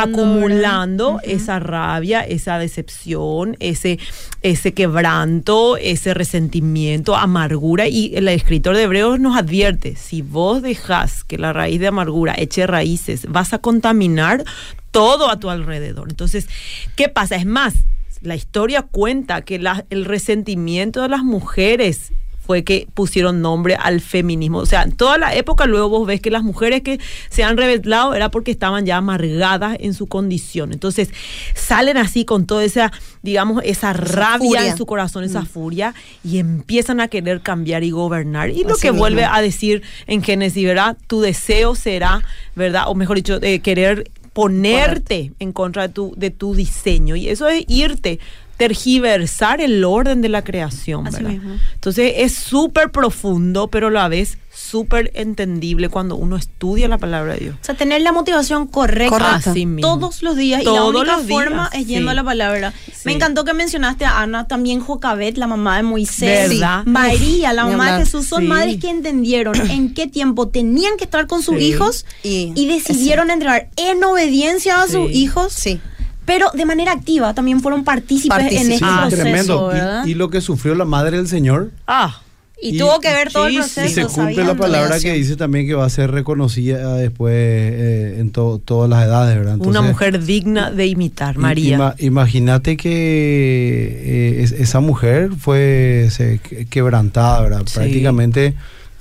[0.03, 3.99] Acumulando, esa rabia, esa decepción, ese,
[4.43, 7.89] ese quebranto, ese resentimiento, amargura.
[7.89, 12.35] Y el escritor de Hebreos nos advierte, si vos dejas que la raíz de amargura
[12.37, 14.45] eche raíces, vas a contaminar
[14.91, 16.09] todo a tu alrededor.
[16.11, 16.49] Entonces,
[16.97, 17.37] ¿qué pasa?
[17.37, 17.75] Es más,
[18.23, 22.13] la historia cuenta que la- el resentimiento de las mujeres
[22.45, 24.59] fue que pusieron nombre al feminismo.
[24.59, 26.99] O sea, en toda la época luego vos ves que las mujeres que
[27.31, 30.73] se han rebelado era porque estaban ya amargadas en su condición.
[30.73, 31.11] Entonces,
[31.55, 32.91] salen así con toda esa,
[33.23, 34.67] digamos, esa rabia furia.
[34.67, 35.95] en su corazón, esa furia,
[36.25, 38.51] y empiezan a querer cambiar y gobernar.
[38.51, 40.97] Y lo que vuelve a decir en Génesis, ¿verdad?
[41.07, 42.23] Tu deseo será,
[42.57, 42.85] ¿verdad?
[42.89, 47.17] O mejor dicho, de querer ponerte en contra de tu, de tu diseño.
[47.17, 48.19] Y eso es irte,
[48.57, 51.07] tergiversar el orden de la creación.
[51.07, 51.31] Así ¿verdad?
[51.31, 51.59] mismo.
[51.75, 54.39] Entonces es súper profundo, pero a la vez
[54.73, 57.57] súper entendible cuando uno estudia la palabra de Dios.
[57.61, 59.11] O sea, tener la motivación correcta,
[59.43, 59.53] Correcta.
[59.83, 60.63] Todos los días.
[60.63, 62.13] y Todos la única los días, forma es yendo sí.
[62.13, 62.73] a la palabra.
[62.87, 62.93] Sí.
[63.05, 66.49] Me encantó que mencionaste a Ana, también Jocabet, la mamá de Moisés.
[66.49, 66.85] ¿Verdad?
[66.87, 68.05] María, la mamá de.
[68.07, 68.49] Jesús, son Sí.
[68.49, 71.65] madres que entendieron en qué tiempo tenían que estar con sus Sí.
[71.67, 75.53] hijos Y- y, decidieron entregar en obediencia a sus hijos.
[75.53, 75.81] Sí.
[76.25, 79.67] Pero de manera activa también fueron partícipes, en este Ah, proceso, Tremendo.
[79.67, 80.07] ¿verdad?
[80.07, 81.73] Y, y lo que sufrió la madre del Señor.
[81.87, 82.21] Ah,
[82.65, 83.87] Y, Y- tuvo que ver todo el muchísimo.
[83.87, 84.09] Y proceso.
[84.09, 88.31] se cumple la palabra que dice también que va a ser reconocida después eh, en
[88.31, 89.55] to- todas las edades, ¿verdad?
[89.57, 91.77] una Entonces, mujer digna de imitar, María.
[91.77, 97.63] ima- imagínate que eh, es- esa mujer fue se, que- quebrantada, ¿verdad?
[97.67, 97.75] Sí.
[97.75, 98.55] Prácticamente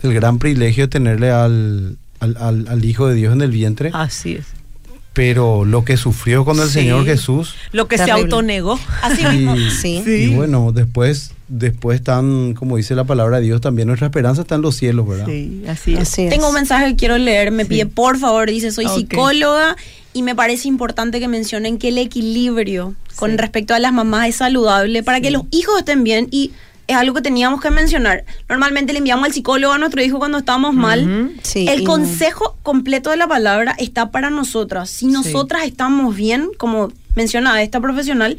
[0.03, 3.91] el gran privilegio de tenerle al, al, al- al Hijo de Dios en el vientre,
[3.93, 4.45] Así es.
[5.13, 6.73] pero lo que sufrió con el Sí.
[6.79, 7.53] Señor Jesús.
[7.73, 8.23] Lo que se Terrible.
[8.23, 8.79] autonegó.
[9.03, 9.55] Así Y, mismo.
[9.79, 10.01] Sí.
[10.07, 14.55] y bueno, después, después están, como dice la palabra de Dios, también nuestra esperanza está
[14.55, 15.25] en los cielos, ¿verdad?
[15.27, 15.99] Sí, así es.
[15.99, 16.29] Así es.
[16.29, 17.69] Tengo un mensaje que quiero leer, me Sí.
[17.69, 19.75] pide por favor, dice, soy psicóloga
[20.13, 24.37] y me parece importante que mencionen que el equilibrio con respecto a las mamás es
[24.37, 26.51] saludable para que los hijos estén bien y
[26.87, 28.23] es algo que teníamos que mencionar.
[28.49, 31.31] Normalmente le enviamos al psicólogo a nuestro hijo cuando estamos mal.
[31.43, 34.89] Sí, el consejo completo de la palabra está para nosotras.
[34.89, 38.37] Si nosotras estamos bien, como menciona esta profesional,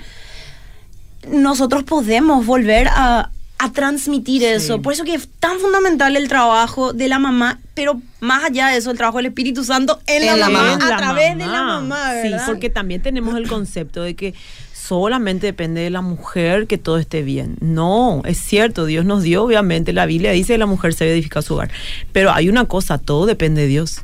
[1.29, 4.83] nosotros podemos volver a, a transmitir eso.
[4.83, 8.79] Por eso que es tan fundamental el trabajo de la mamá, pero más allá de
[8.79, 11.63] eso, el trabajo del Espíritu Santo en, la, En la mamá, a través de la
[11.63, 14.35] mamá, Sí, porque también tenemos el concepto de que
[14.75, 17.57] solamente depende de la mujer que todo esté bien.
[17.61, 21.41] No, es cierto, Dios nos dio, obviamente, la Biblia dice que la mujer se edifica
[21.41, 21.71] su hogar.
[22.13, 24.01] Pero hay una cosa, todo depende de Dios.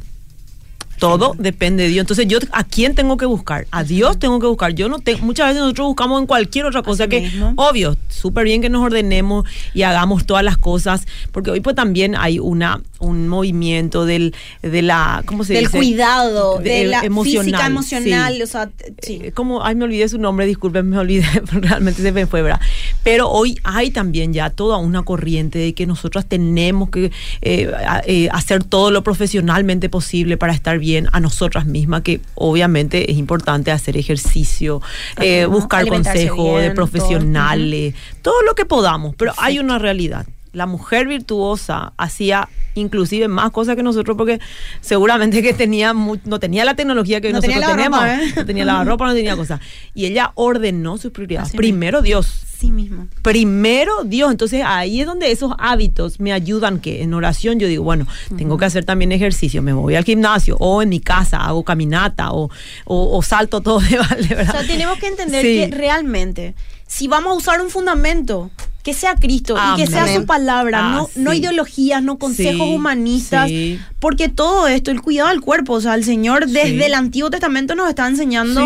[0.99, 2.03] Todo depende de Dios.
[2.03, 3.67] Entonces, yo a quién tengo que buscar?
[3.71, 4.75] A Dios tengo que buscar.
[4.75, 7.53] Yo no tengo, muchas veces nosotros buscamos en cualquier otra cosa Así que, mismo.
[7.57, 9.45] obvio, súper bien que nos ordenemos
[9.75, 14.83] y hagamos todas las cosas, porque hoy pues también hay una un movimiento del de
[14.83, 15.79] la ¿cómo se del dice?
[15.79, 18.43] cuidado, de, De- la emocional, física emocional, sí.
[18.43, 18.71] o sea,
[19.01, 19.21] sí.
[19.23, 22.61] Eh, como, ay, me olvidé su nombre, disculpen, me olvidé, realmente se me fue, ¿verdad?
[23.05, 27.71] Pero hoy hay también ya toda una corriente de que nosotros tenemos que eh,
[28.07, 33.19] eh, hacer todo lo profesionalmente posible para estar bien a nosotras mismas, que obviamente es
[33.19, 34.81] importante hacer ejercicio,
[35.21, 36.75] eh, buscar consejos de todo.
[36.75, 40.27] profesionales, todo lo que podamos, pero hay una realidad.
[40.53, 44.41] La mujer virtuosa hacía inclusive más cosas que nosotros porque
[44.81, 48.33] seguramente que tenía no tenía la tecnología que No nosotros tenía tenemos, ¿eh?
[48.37, 49.61] no tenía la ropa, no tenía cosas.
[49.95, 51.49] Y ella ordenó sus prioridades.
[51.49, 53.07] Así Primero Dios, Así mismo.
[53.23, 57.85] Primero Dios, entonces ahí es donde esos hábitos me ayudan que en oración yo digo,
[57.85, 61.63] bueno, tengo que hacer también ejercicio, me voy al gimnasio o en mi casa hago
[61.65, 62.51] caminata o,
[62.85, 64.51] o, o salto todo de O ¿verdad?
[64.53, 65.57] sea, tenemos que entender Sí.
[65.59, 66.55] que realmente,
[66.87, 68.51] si vamos a usar un fundamento,
[68.89, 71.39] que sea Cristo y que sea su palabra, Ah, no, no sí.
[71.39, 73.79] ideologías, no consejos Sí, humanistas, sí.
[74.01, 76.83] porque todo esto, el cuidado del cuerpo, o sea, el Señor desde Sí.
[76.83, 78.63] el Antiguo Testamento nos está enseñando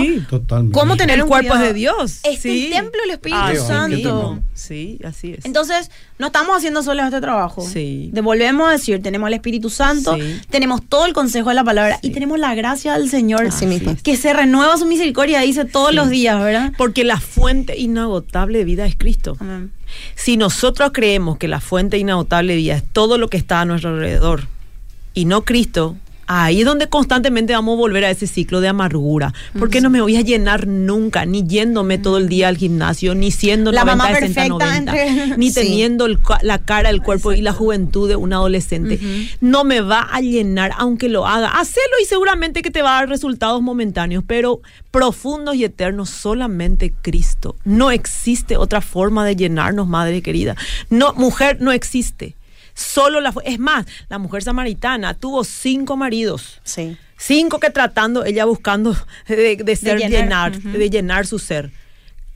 [0.72, 1.64] cómo tener el un cuerpo cuidado.
[1.66, 2.20] es de Dios.
[2.22, 2.66] Es sí.
[2.66, 4.38] el templo del Espíritu Ah, Santo.
[4.54, 5.44] Sí, así es.
[5.44, 7.62] Entonces, no estamos haciendo solo este trabajo.
[7.62, 8.10] Sí.
[8.12, 10.40] Devolvemos a decir, tenemos el Espíritu Santo, Sí.
[10.50, 13.96] tenemos todo el consejo de la palabra y tenemos la gracia del Señor Así mismo.
[14.02, 15.96] que se renueva su misericordia, dice todos Sí.
[15.96, 16.72] los días, ¿verdad?
[16.78, 19.36] Porque la fuente inagotable de vida es Cristo.
[19.40, 19.72] Amén.
[20.14, 23.64] Si nosotros creemos que la fuente inagotable de vida es todo lo que está a
[23.64, 24.46] nuestro alrededor
[25.14, 25.96] y no Cristo,
[26.32, 29.32] ahí es donde constantemente vamos a volver a ese ciclo de amargura.
[29.58, 33.30] Porque no me voy a llenar nunca, ni yéndome todo el día al gimnasio, ni
[33.30, 35.54] siendo La 90, mamá 60, perfecta 90, entre- ni Sí.
[35.54, 38.98] teniendo el la cara, el cuerpo y la juventud de un adolescente.
[39.40, 41.48] No me va a llenar, aunque lo haga.
[41.60, 44.60] Hacelo y seguramente que te va a dar resultados momentáneos, pero
[44.90, 47.56] profundos y eternos solamente Cristo.
[47.64, 50.56] No existe otra forma de llenarnos, madre querida.
[50.90, 52.36] No, mujer, no existe.
[52.74, 56.60] Solo la es más, la mujer samaritana tuvo cinco maridos.
[56.64, 56.96] Sí.
[57.18, 58.96] Cinco que tratando, ella buscando
[59.28, 61.70] de, de ser llenar, de llenar su ser.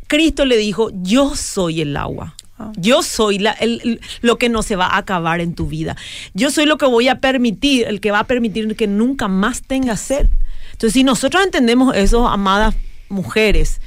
[0.06, 2.34] Cristo le dijo, yo soy el agua.
[2.58, 2.72] Ah.
[2.76, 5.96] Yo soy la- el- el- lo que no se va a acabar en tu vida.
[6.34, 9.62] Yo soy lo que voy a permitir, el que va a permitir que nunca más
[9.62, 10.28] tengas sed.
[10.72, 12.74] Entonces, si nosotros entendemos eso, amadas
[13.08, 13.80] mujeres,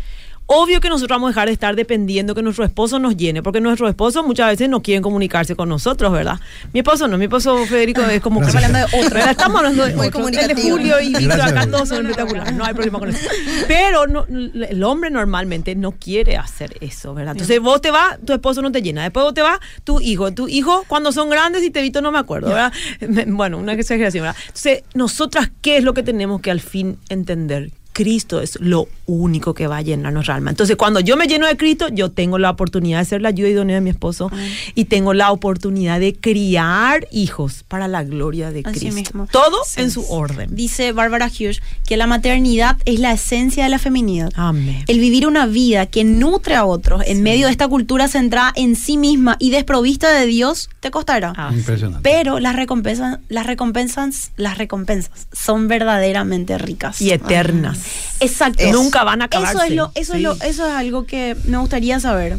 [0.52, 3.62] obvio que nosotros vamos a dejar de estar dependiendo que nuestro esposo nos llene, porque
[3.62, 6.40] nuestros esposos muchas veces no quieren comunicarse con nosotros, ¿verdad?
[6.74, 8.66] Mi esposo no, mi esposo Federico es como que Gracias.
[8.66, 9.32] hablando de otro, ¿verdad?
[9.32, 10.28] estamos hablando de Muy otro.
[10.28, 10.56] El de.
[10.56, 13.20] Julio y Víctor acá todos son espectaculares, no hay problema con eso.
[13.68, 17.34] Pero no- el hombre normalmente no quiere hacer eso, ¿verdad?
[17.34, 20.32] Entonces vos te vas, tu esposo no te llena, después vos te vas, tu hijo,
[20.34, 22.74] tu hijo cuando son grandes y te visto no me acuerdo, ¿verdad?
[23.28, 24.36] Bueno, una exageración, ¿verdad?
[24.48, 27.72] Entonces, nosotras, ¿qué es lo que tenemos que al fin entender?
[28.00, 30.52] Cristo es lo único que va a llenar nuestra alma.
[30.52, 33.50] Entonces, cuando yo me lleno de Cristo, yo tengo la oportunidad de ser la ayuda
[33.50, 34.32] idónea de mi esposo
[34.74, 38.96] y tengo la oportunidad de criar hijos para la gloria de Así Cristo.
[38.96, 39.28] mismo.
[39.30, 40.56] Todo en su orden.
[40.56, 44.32] Dice Bárbara Hughes que la maternidad es la esencia de la feminidad.
[44.38, 44.86] Amén.
[44.88, 48.78] El vivir una vida que nutre a otros en medio de esta cultura centrada en
[48.78, 51.34] sí misma y desprovista de Dios te costará.
[51.36, 52.10] Ah, Impresionante.
[52.10, 57.02] Pero las recompensas, las recompensas, las recompensas son verdaderamente ricas.
[57.02, 57.89] Y eternas.
[58.20, 58.64] Exacto.
[58.64, 58.72] Es.
[58.72, 59.54] Nunca van a acabarse.
[59.54, 62.38] Eso es lo, eso es lo, eso es algo que me gustaría saber.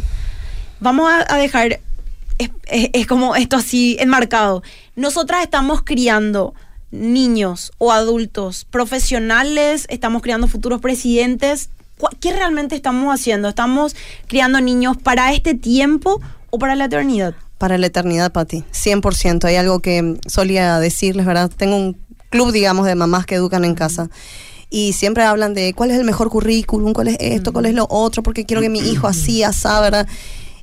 [0.81, 1.81] Vamos a, a dejar,
[2.39, 4.63] es, es- es como esto así enmarcado.
[4.97, 6.55] Nosotras estamos criando
[6.91, 11.71] niños o adultos profesionales, estamos criando futuros presidentes.
[11.99, 13.49] ¿Cu- ¿Qué realmente estamos haciendo?
[13.49, 13.95] ¿Estamos
[14.27, 16.21] criando niños para este tiempo
[16.51, 17.35] o para la eternidad?
[17.59, 18.65] Para la eternidad, Pati.
[18.73, 19.45] 100%.
[19.45, 21.51] Hay algo que solía decirles, ¿verdad?
[21.55, 21.97] Tengo un
[22.31, 24.09] club, digamos, de mamás que educan en casa.
[24.71, 27.87] Y siempre hablan de cuál es el mejor currículum, cuál es esto, cuál es lo
[27.91, 30.07] otro, porque quiero que mi hijo así, asá, ¿verdad?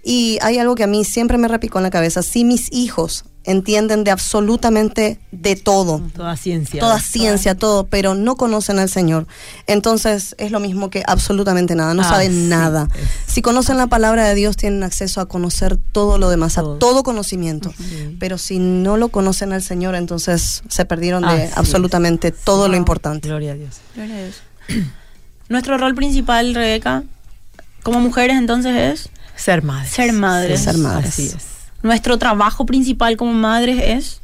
[0.09, 2.21] Y hay algo que a mí siempre me repicó en la cabeza.
[2.21, 6.79] Si mis hijos entienden de absolutamente de todo, Toda ciencia.
[6.79, 9.27] toda ciencia, todo, pero no conocen al Señor.
[9.67, 12.87] Entonces es lo mismo que absolutamente nada, no Ah, saben sí, nada.
[12.95, 16.75] es- Si conocen la palabra de Dios, tienen acceso a conocer todo lo demás, Todo.
[16.75, 17.73] a todo conocimiento.
[17.77, 18.15] Sí.
[18.19, 21.57] Pero si no lo conocen al Señor, entonces se perdieron de Así es.
[21.57, 23.27] absolutamente todo lo importante.
[23.27, 23.75] Gloria a Dios.
[23.95, 24.35] Gloria a Dios.
[25.49, 27.03] Nuestro rol principal, Rebeca,
[27.83, 29.91] como mujeres entonces es Ser madres.
[29.91, 30.61] Ser madres.
[30.63, 31.09] Ser madres.
[31.09, 31.45] Así es.
[31.83, 34.21] Nuestro trabajo principal como madres es.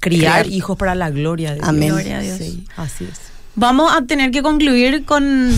[0.00, 0.46] Criar Criar.
[0.46, 1.68] hijos para la gloria de Dios.
[1.68, 1.96] Amén.
[1.96, 2.38] Dios.
[2.38, 3.20] Sí, así es.
[3.54, 5.50] Vamos a tener que concluir con,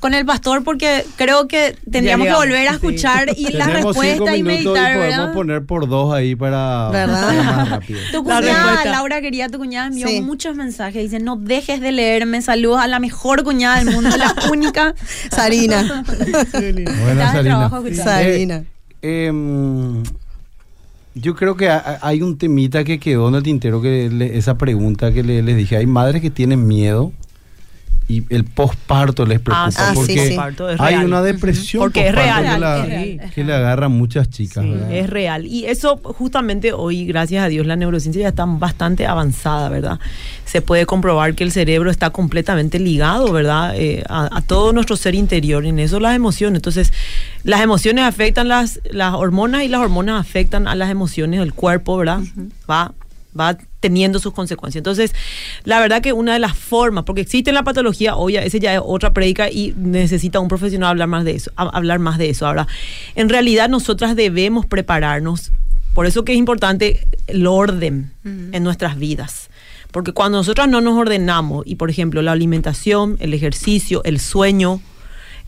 [0.00, 2.76] con el pastor porque creo que tendríamos que volver a sí.
[2.76, 5.32] escuchar y la Tenemos cinco respuesta y meditar, y podemos ¿verdad?
[5.34, 7.44] poner por dos ahí para ¿Verdad?
[7.44, 7.98] más rápido.
[8.12, 8.84] Tu cuñada.
[8.84, 10.20] Laura querida, tu cuñada envió Sí.
[10.20, 11.02] muchos mensajes.
[11.02, 12.40] Dice, no dejes de leerme.
[12.42, 14.94] Saludos a la mejor cuñada del mundo, la única.
[15.32, 16.04] Sarina.
[16.52, 17.70] Buena Sarina.
[18.04, 18.64] Sarina.
[19.02, 20.02] Eh, em,
[21.14, 24.56] yo creo que ha- hay un temita que quedó en el tintero, que le- esa
[24.56, 25.76] pregunta que le- les dije.
[25.76, 27.12] Hay madres que tienen miedo
[28.10, 30.76] y el posparto les preocupa Ah, sí, sí, porque sí.
[30.78, 32.88] Hay una depresión Porque es posparto real, que, la- es
[33.18, 33.30] real.
[33.34, 34.64] que le agarra a muchas chicas.
[34.90, 35.44] Es real.
[35.44, 40.00] Y eso justamente hoy, gracias a Dios, la neurociencia ya está bastante avanzada, ¿verdad?
[40.46, 43.74] Se puede comprobar que el cerebro está completamente ligado, ¿verdad?
[43.76, 46.56] Eh, a, a todo nuestro ser interior, y en eso las emociones.
[46.60, 46.94] Entonces,
[47.44, 51.98] las emociones afectan las, las hormonas y las hormonas afectan a las emociones del cuerpo,
[51.98, 52.20] ¿verdad?
[52.70, 52.94] Va
[53.38, 54.80] va teniendo sus consecuencias.
[54.80, 55.14] Entonces,
[55.64, 58.80] la verdad que una de las formas, porque existe la patología, obvia, ese ya es
[58.84, 62.46] otra predica y necesita un profesional hablar más de eso, hablar más de eso.
[62.46, 62.66] Ahora,
[63.14, 65.52] en realidad nosotras debemos prepararnos,
[65.94, 69.50] por eso que es importante el orden en nuestras vidas.
[69.90, 74.80] Porque cuando nosotras no nos ordenamos, y por ejemplo la alimentación, el ejercicio, el sueño,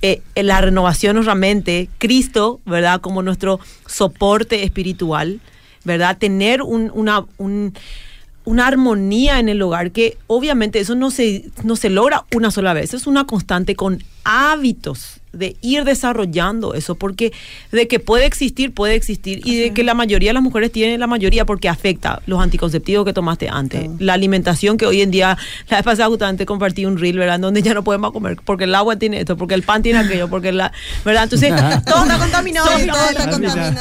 [0.03, 3.03] eh, la renovación nuestra mente, Cristo, ¿verdad?
[3.03, 5.41] Como nuestro soporte espiritual,
[5.85, 6.19] ¿verdad?
[6.19, 12.25] Tener una, una armonía en el hogar que obviamente eso no se, no se logra
[12.35, 17.33] una sola vez, es una constante con hábitos de ir desarrollando eso, porque
[17.71, 20.99] de que puede existir, puede existir, y de que la mayoría de las mujeres tienen
[21.01, 25.39] la mayoría porque afecta los anticonceptivos que tomaste antes, la alimentación que hoy en día,
[25.69, 27.39] la vez pasada justamente compartí un reel, ¿verdad?
[27.39, 30.29] Donde ya no podemos comer, porque el agua tiene esto, porque el pan tiene aquello,
[30.29, 30.73] porque la,
[31.05, 31.25] ¿verdad?
[31.25, 31.53] Entonces,
[31.87, 32.67] todo está contaminado.
[32.67, 33.73] todo está contaminado.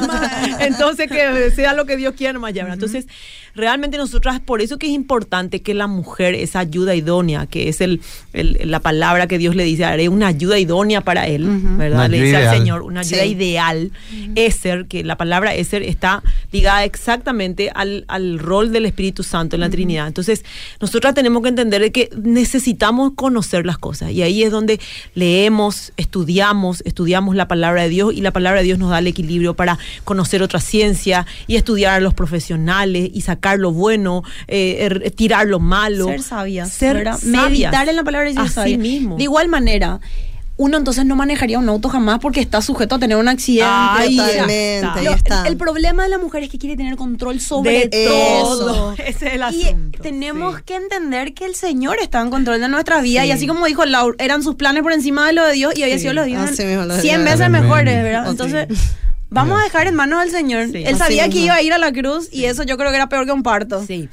[0.00, 0.60] no más.
[0.60, 3.06] Entonces, que sea lo que Dios quiera más ya, Entonces,
[3.54, 7.80] realmente nosotras, por eso que es importante que la mujer, esa ayuda idónea, que es
[7.80, 8.00] el,
[8.32, 12.08] la palabra que Dios le dice, haré una ayuda idónea para él, ¿verdad?
[12.08, 13.92] Le dice al Señor, una ayuda ideal.
[14.34, 16.22] es ser que la palabra ser está
[16.52, 20.06] ligada exactamente al, rol del Espíritu Santo en la Trinidad.
[20.06, 20.44] Entonces,
[20.80, 24.10] nosotras tenemos que entender que necesitamos conocer las cosas.
[24.12, 24.80] Y ahí es donde
[25.14, 29.06] leemos, estudiamos, estudiamos la palabra de Dios y la palabra de Dios nos da el
[29.06, 34.78] equilibrio para conocer otra ciencia y estudiar a los profesionales y sacar lo bueno, eh,
[34.80, 36.06] er, tirar lo malo.
[36.06, 36.72] Ser sabias.
[36.72, 38.58] Ser Meditar en la palabra de Dios.
[38.58, 39.16] Así mismo.
[39.16, 40.00] De igual manera,
[40.60, 44.82] uno entonces no manejaría un auto jamás porque está sujeto a tener un accidente.
[45.46, 48.92] el, problema de la mujer es que quiere tener control sobre todo.
[48.98, 49.98] Ese es el asunto.
[49.98, 53.46] Y tenemos que entender que el Señor está en control de nuestra vida y así
[53.46, 56.12] como dijo Laura, eran sus planes por encima de lo de Dios y había sido
[56.12, 58.28] los de Dios 100 veces mejores, ¿verdad?
[58.28, 58.68] Entonces...
[59.32, 60.68] Vamos a dejar en manos del Señor.
[60.74, 63.08] Él sabía que iba a ir a la cruz y eso yo creo que era
[63.08, 63.86] peor que un parto.
[63.86, 64.08] Sí.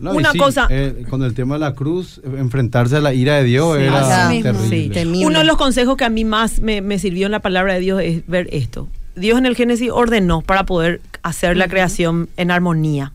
[0.00, 0.66] Una cosa.
[0.70, 5.24] Eh, con el tema de la cruz, enfrentarse a la ira de Dios era terrible.
[5.24, 8.02] Uno de los consejos que a mí más me, sirvió en la palabra de Dios
[8.02, 8.88] es ver esto.
[9.16, 13.12] Dios en el Génesis ordenó para poder hacer la creación en armonía.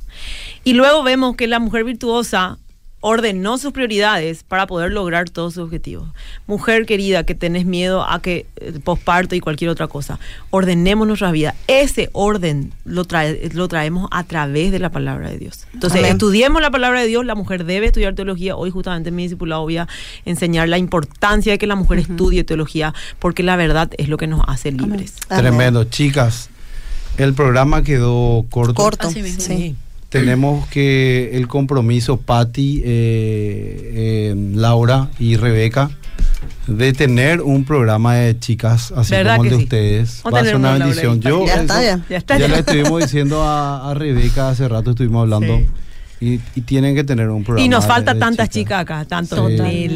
[0.63, 2.57] Y luego vemos que la mujer virtuosa
[3.01, 6.09] ordenó sus prioridades para poder lograr todos sus objetivos.
[6.47, 10.19] Mujer querida, que tenés miedo a que eh, posparto y cualquier otra cosa,
[10.49, 11.55] ordenemos nuestra vida.
[11.67, 15.65] Ese orden lo, trae, lo traemos a través de la palabra de Dios.
[15.73, 17.25] Entonces, estudiemos la palabra de Dios.
[17.25, 18.55] La mujer debe estudiar teología.
[18.55, 19.87] Hoy, justamente en mi discipulado, voy a
[20.25, 24.27] enseñar la importancia de que la mujer estudie teología, porque la verdad es lo que
[24.27, 25.15] nos hace libres.
[25.27, 26.49] Tremendo, chicas.
[27.17, 28.73] El programa quedó corto.
[28.75, 29.75] Corto, sí
[30.10, 35.91] tenemos que el compromiso, Patti, eh, eh, Laura y Rebeca,
[36.68, 40.24] de tener un programa de chicas así como el de ustedes.
[40.34, 41.22] Va a ser una bendición.
[41.22, 42.47] Yo, ya, está, ya.
[42.47, 45.62] le estuvimos diciendo a, Rebeca hace rato, estuvimos hablando.
[46.22, 47.66] Y, tienen que tener un programa.
[47.66, 48.82] Y nos falta tantas chicas.
[48.82, 49.89] acá, tanto sí.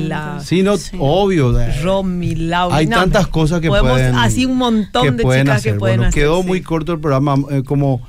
[0.43, 1.53] Sí, no, obvio.
[1.84, 2.78] Romy, Laura.
[2.78, 4.16] Hay tantas cosas que pueden.
[4.16, 8.01] Así un montón de chicas que pueden bueno, Quedó muy corto el programa, eh, como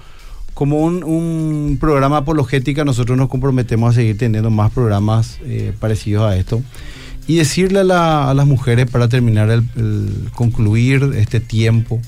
[0.55, 6.37] como un, programa apologética, nosotros nos comprometemos a seguir teniendo más programas eh, parecidos a
[6.37, 6.63] esto.
[7.27, 12.01] Y decirle a, las mujeres, para terminar el, concluir este tiempo,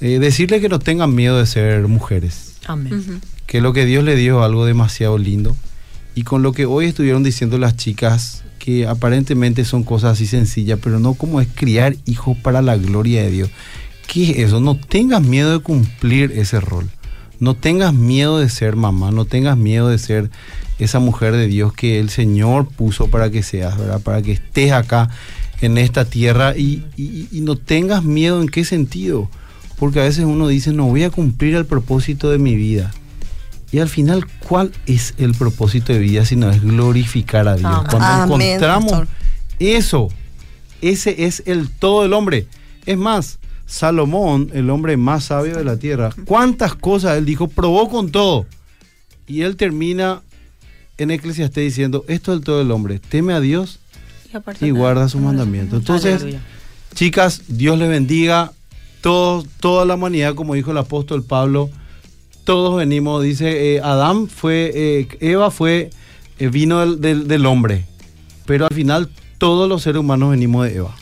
[0.00, 2.54] eh, decirle que no tengan miedo de ser mujeres.
[2.66, 3.20] Amén.
[3.46, 5.56] Que lo que Dios le dio es algo demasiado lindo.
[6.14, 10.78] Y con lo que hoy estuvieron diciendo las chicas, que aparentemente son cosas así sencillas,
[10.82, 13.50] pero no como es criar hijos para la gloria de Dios.
[14.06, 14.60] ¿Qué es eso?
[14.60, 16.88] No tengas miedo de cumplir ese rol.
[17.40, 20.30] No tengas miedo de ser mamá, no tengas miedo de ser
[20.78, 24.00] esa mujer de Dios que el Señor puso para que seas, ¿verdad?
[24.00, 25.10] Para que estés acá
[25.60, 26.84] en esta tierra y,
[27.32, 29.28] no tengas miedo en qué sentido.
[29.78, 32.92] Porque a veces uno dice, no voy a cumplir el propósito de mi vida.
[33.70, 37.84] Y al final, ¿cuál es el propósito de vida si no es glorificar a Dios?
[37.88, 39.06] Cuando encontramos
[39.58, 40.08] eso,
[40.80, 42.46] ese es el todo del hombre.
[42.86, 43.38] Es más,
[43.68, 48.46] Salomón, el hombre más sabio de la tierra, cuántas cosas él dijo, probó con todo.
[49.26, 50.22] Y él termina
[50.96, 53.78] en Eclesiastés diciendo, esto es el todo el hombre, teme a Dios
[54.62, 55.80] y, guarda sus mandamientos.
[55.80, 56.24] Entonces,
[56.94, 58.52] chicas, Dios les bendiga.
[59.00, 61.70] Todo, toda la humanidad, como dijo el apóstol Pablo,
[62.42, 65.90] todos venimos, dice, eh, Adán fue, eh, Eva fue,
[66.40, 67.84] eh, vino del, del hombre,
[68.44, 69.08] pero al final
[69.38, 70.96] todos los seres humanos venimos de Eva.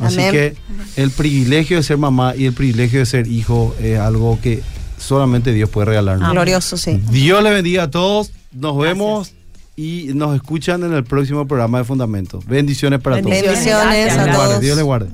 [0.00, 0.56] Así que
[0.96, 4.62] el privilegio de ser mamá y el privilegio de ser hijo es algo que
[4.98, 6.30] solamente Dios puede regalarnos.
[6.30, 7.00] Glorioso, sí.
[7.10, 8.32] Dios le bendiga a todos.
[8.52, 9.32] Nos vemos
[9.76, 12.46] y nos escuchan en el próximo programa de Fundamentos.
[12.46, 13.30] Bendiciones para todos.
[13.30, 14.60] Bendiciones a todos.
[14.60, 15.08] Dios les guarde.